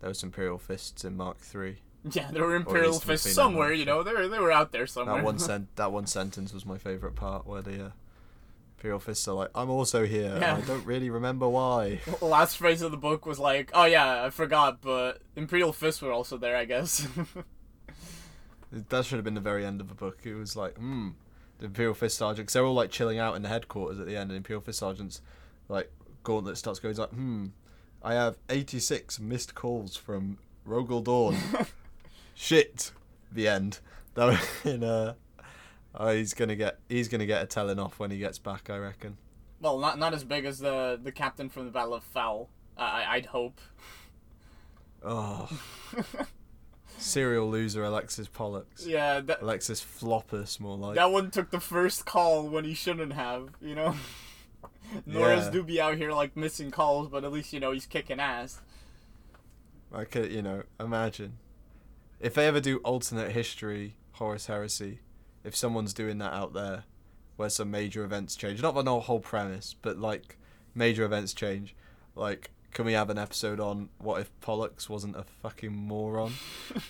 [0.00, 1.78] there was Imperial fists in Mark Three.
[2.10, 4.02] Yeah, there were imperial fists somewhere, you know.
[4.02, 5.16] They were, they were out there somewhere.
[5.16, 7.90] That one sent, that one sentence was my favorite part, where the uh,
[8.76, 10.36] Imperial fists are like, "I'm also here.
[10.40, 10.56] Yeah.
[10.56, 14.24] I don't really remember why." The last phrase of the book was like, "Oh yeah,
[14.24, 17.06] I forgot, but imperial fists were also there, I guess."
[18.72, 20.20] That should have been the very end of the book.
[20.24, 21.10] It was like, hmm,
[21.58, 24.16] the Imperial Fist Sergeant, because they're all like chilling out in the headquarters at the
[24.16, 25.20] end, and Imperial Fist Sergeant's
[25.68, 25.90] like,
[26.22, 27.46] Gauntlet starts going, he's like, hmm,
[28.02, 31.36] I have 86 missed calls from Rogal Dorn.
[32.34, 32.92] Shit.
[33.30, 33.78] The end.
[34.14, 35.14] That was in, uh,
[35.94, 38.76] oh, he's gonna get he's gonna get a telling off when he gets back, I
[38.78, 39.16] reckon.
[39.60, 42.48] well, not not as big as the the captain from the Battle of Phall.
[42.76, 43.60] I I'd hope.
[45.04, 45.48] Oh,
[46.98, 48.86] serial loser Alexis Pollux.
[48.86, 50.94] Yeah, that Alexis Floppus, more like.
[50.96, 53.50] that one took the first call when he shouldn't have.
[53.60, 53.94] You know.
[55.06, 55.50] Norris Yeah.
[55.50, 58.60] do be out here like missing calls, but at least you know he's kicking ass.
[59.92, 61.34] I could, you know, imagine
[62.20, 65.00] if they ever do alternate history Horus Heresy,
[65.44, 66.84] if someone's doing that out there,
[67.36, 70.38] where some major events change, not the whole premise, but like
[70.74, 71.74] major events change,
[72.14, 76.32] like can we have an episode on what if Pollux wasn't a fucking moron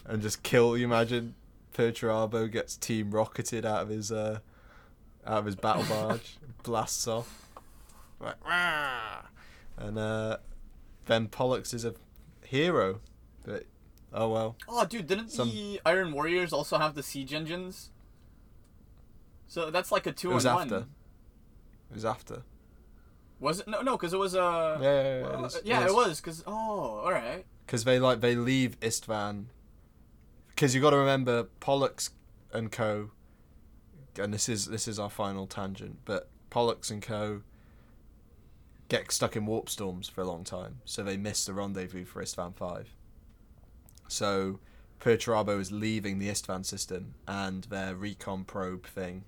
[0.06, 0.76] and just kill?
[0.76, 1.34] You imagine
[1.74, 4.38] Perturabo gets team rocketed out of his uh,
[5.26, 7.48] out of his battle barge, blasts off,
[8.20, 9.22] like, "Rah!"
[9.78, 10.36] and uh,
[11.06, 11.94] then Pollux is a
[12.44, 13.00] hero.
[13.44, 13.64] But
[14.12, 14.56] oh well.
[14.68, 17.90] Oh, dude, didn't Some- the Iron Warriors also have the siege engines?
[19.48, 20.74] So that's like a two It was after.
[20.74, 20.86] one.
[21.90, 22.42] It was after.
[23.42, 23.66] Was it?
[23.66, 24.78] No, no, because it was uh.
[24.80, 26.20] Yeah, yeah, yeah, well, it yeah, it was.
[26.20, 27.44] Because oh, all right.
[27.66, 29.46] Because they like they leave Isstvan.
[30.48, 32.10] Because you got to remember Pollux
[32.52, 33.10] and Co.
[34.16, 37.42] And this is this is our final tangent, but Pollux and Co.
[38.88, 42.22] Get stuck in warp storms for a long time, so they miss the rendezvous for
[42.22, 42.94] Isstvan Five.
[44.06, 44.60] So
[45.00, 49.24] Perturabo is leaving the Isstvan system, and their recon probe thing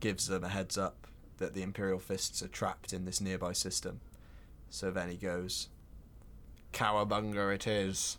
[0.00, 1.06] gives them a heads up
[1.40, 4.00] that the Imperial Fists are trapped in this nearby system.
[4.68, 5.68] So then he goes,
[6.72, 8.18] Cowabunga it is,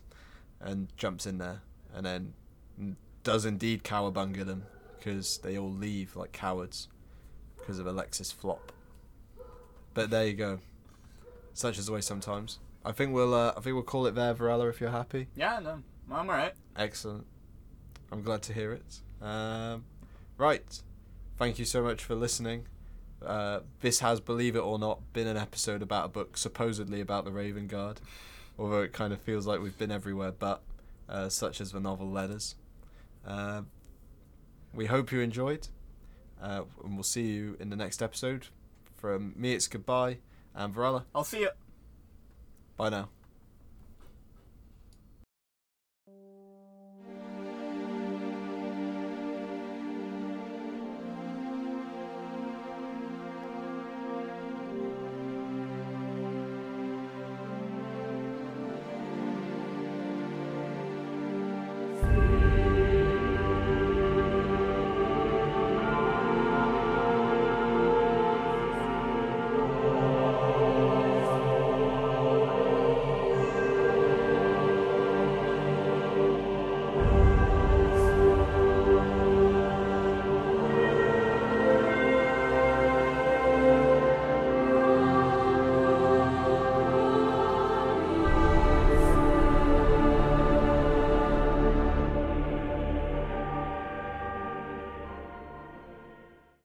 [0.60, 1.62] and jumps in there,
[1.96, 2.34] and then
[3.24, 4.66] does indeed cowabunga them
[4.98, 6.88] because they all leave like cowards
[7.58, 8.72] because of Alexis Flop.
[9.94, 10.60] But there you go.
[11.54, 12.60] such is the way sometimes.
[12.84, 15.28] I think we'll uh, I think we'll call it there, Varela, if you're happy.
[15.36, 16.54] Yeah, no, I'm alright.
[16.76, 17.26] Excellent.
[18.12, 19.02] I'm glad to hear it.
[19.26, 19.86] Um,
[20.38, 20.82] right.
[21.38, 22.66] Thank you so much for listening.
[23.26, 27.26] Uh, this has, believe it or not, been an episode about a book supposedly about
[27.26, 28.02] the Raven Guard,
[28.58, 30.62] although it kind of feels like we've been everywhere but,
[31.08, 32.56] uh, such as the novel Letters.
[33.26, 33.62] Uh,
[34.74, 35.68] we hope you enjoyed,
[36.42, 38.48] uh, and we'll see you in the next episode.
[38.98, 40.18] From me, it's goodbye,
[40.56, 41.50] and Varela, I'll see you.
[42.78, 43.10] bye now.